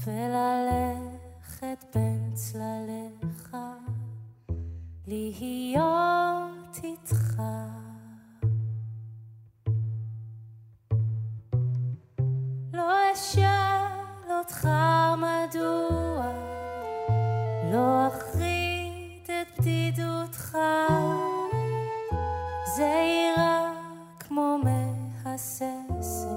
וללכת 0.06 1.86
בין 1.96 2.32
צלליך, 2.34 3.58
להיות 5.08 6.80
איתך. 6.84 7.42
אותך 14.46 14.68
מדוע 15.18 16.32
לא 17.74 18.08
אחריט 18.08 19.30
את 19.30 19.60
בדידותך? 19.60 20.58
זה 22.78 22.84
יירא 22.84 23.72
כמו 24.20 24.58
מהססת 24.64 26.28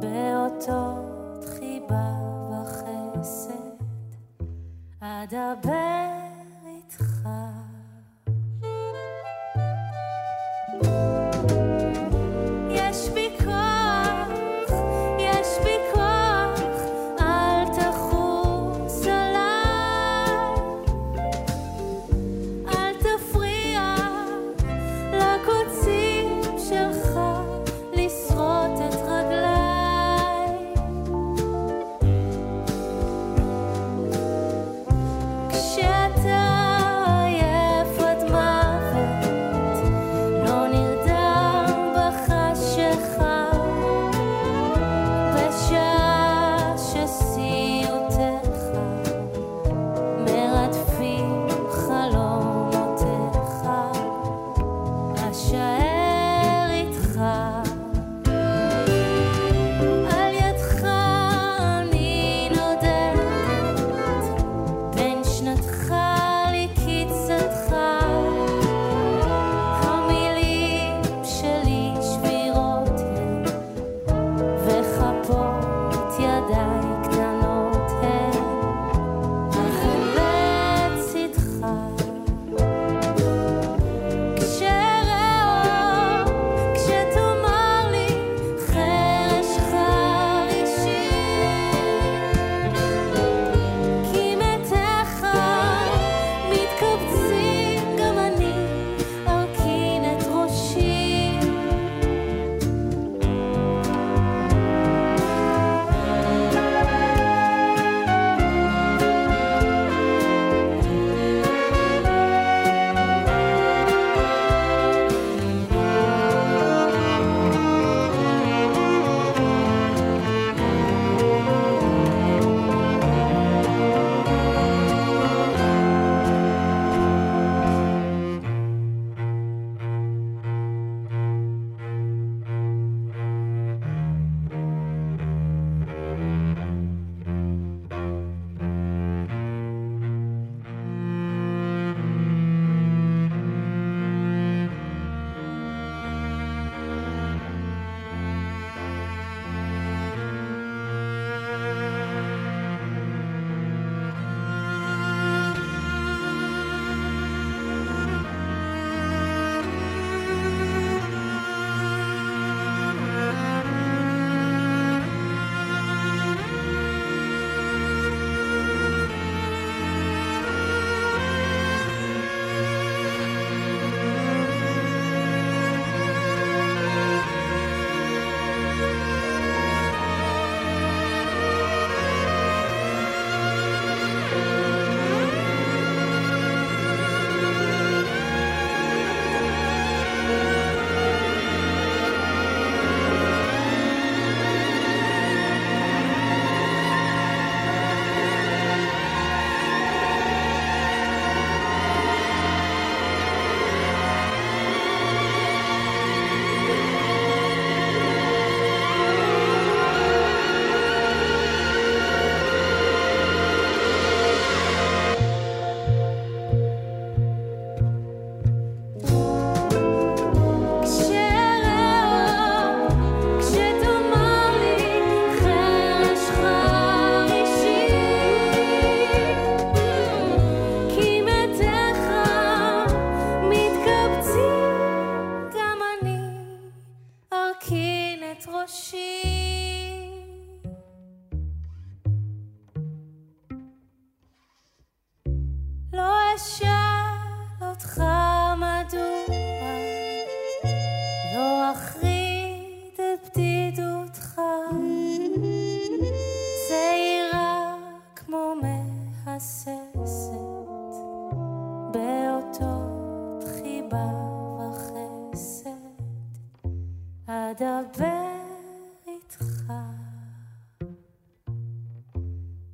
באותות 0.00 1.44
חיבה 1.58 2.12
וחסד. 2.50 3.84
אדבר 5.00 6.17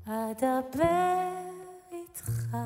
אדבר 0.07 1.29
איתך. 1.93 2.57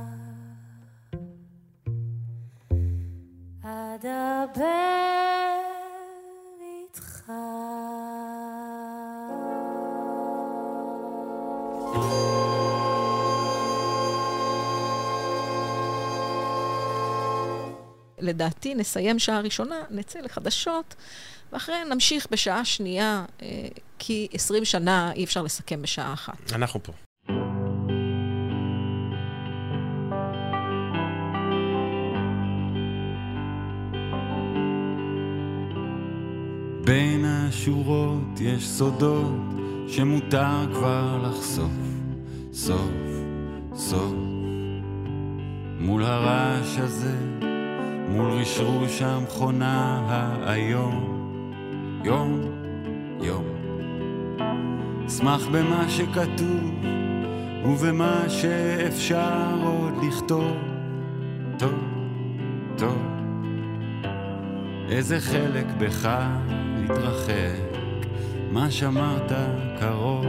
אדבר 3.62 4.68
איתך. 6.60 7.32
לדעתי 18.18 18.74
נסיים 18.74 19.18
שעה 19.18 19.40
ראשונה, 19.40 19.76
נצא 19.90 20.20
לחדשות, 20.20 20.94
ואחרי 21.52 21.84
נמשיך 21.90 22.26
בשעה 22.30 22.64
שנייה, 22.64 23.24
אה, 23.42 23.68
כי 23.98 24.28
20 24.32 24.64
שנה 24.64 25.12
אי 25.12 25.24
אפשר 25.24 25.42
לסכם 25.42 25.82
בשעה 25.82 26.12
אחת. 26.12 26.52
אנחנו 26.52 26.82
פה. 26.82 26.92
בין 37.58 37.74
השורות 37.74 38.40
יש 38.40 38.68
סודות 38.68 39.36
שמותר 39.88 40.74
כבר 40.74 41.22
לחשוף, 41.22 41.70
סוף, 42.52 42.90
סוף. 43.74 44.14
מול 45.80 46.04
הרעש 46.04 46.78
הזה, 46.78 47.16
מול 48.08 48.30
רשרוש 48.30 49.02
המכונה 49.02 50.00
האיום, 50.44 51.30
יום, 52.04 52.40
יום. 53.20 53.44
אשמח 55.06 55.46
במה 55.46 55.88
שכתוב 55.88 56.70
ובמה 57.64 58.24
שאפשר 58.28 59.58
עוד 59.62 60.04
לכתוב, 60.04 60.56
טוב, 61.58 61.78
טוב. 62.76 62.98
איזה 64.88 65.20
חלק 65.20 65.66
בך 65.78 66.08
התרחק, 66.90 67.78
מה 68.50 68.70
שמרת 68.70 69.32
קרוב. 69.80 70.26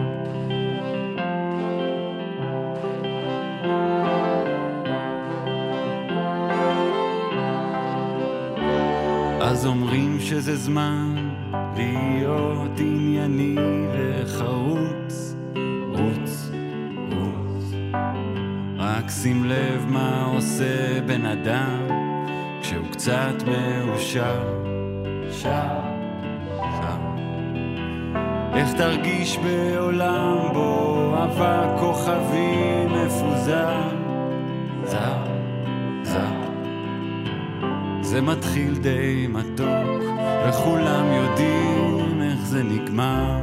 אז 9.41 9.66
אומרים 9.66 10.20
שזה 10.20 10.55
זמן 10.55 11.30
להיות 11.76 12.80
ענייני 12.80 13.55
וחרוץ, 13.93 15.36
רוץ, 15.88 16.51
רוץ. 17.12 17.74
רק 18.78 19.10
שים 19.10 19.45
לב 19.45 19.86
מה 19.88 20.26
עושה 20.26 21.01
בן 21.05 21.26
אדם 21.26 21.88
כשהוא 22.62 22.88
קצת 22.91 23.34
מאושר, 23.47 24.43
שר, 25.32 25.41
שר. 25.41 25.78
איך 28.60 28.74
תרגיש 28.74 29.38
בעולם 29.38 30.38
בו 30.53 31.14
אבק 31.24 31.80
כוכבים 31.80 32.89
מפוזר, 32.89 33.82
זר, 34.86 35.18
זר. 36.03 36.34
זה 38.01 38.22
מתחיל 38.22 38.78
די 38.78 39.28
מתוק, 39.30 40.03
וכולם 40.47 41.05
יודעים 41.14 42.22
איך 42.22 42.39
זה 42.39 42.64
נגמר. 42.64 43.39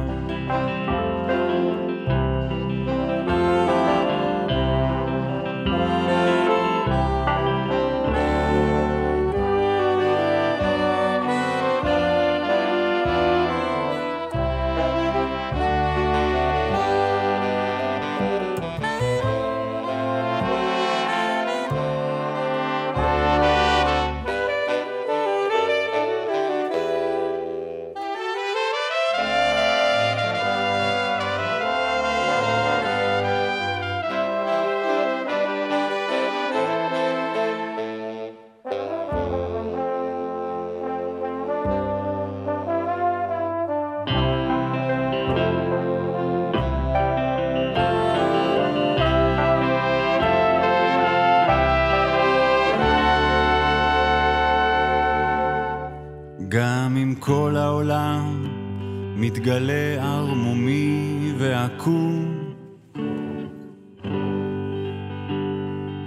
מתגלה 59.27 60.03
ערמומי 60.03 61.33
ועקום. 61.37 62.37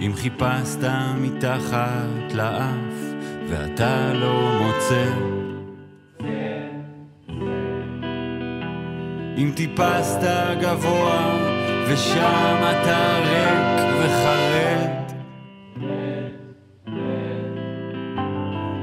אם 0.01 0.11
חיפשת 0.15 0.89
מתחת 1.17 2.33
לאף 2.33 3.13
ואתה 3.49 4.13
לא 4.13 4.59
מוצא, 4.61 5.13
אם 9.37 9.51
טיפסת 9.55 10.27
גבוה 10.61 11.37
ושם 11.87 12.57
אתה 12.71 13.19
ריק 13.19 13.95
וחרד, 13.99 15.11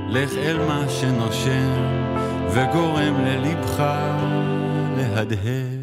לך 0.08 0.32
אל 0.36 0.58
מה 0.66 0.84
שנושם 0.88 2.17
וגורם 2.58 3.24
ללבך 3.24 3.82
להדהד. 4.96 5.77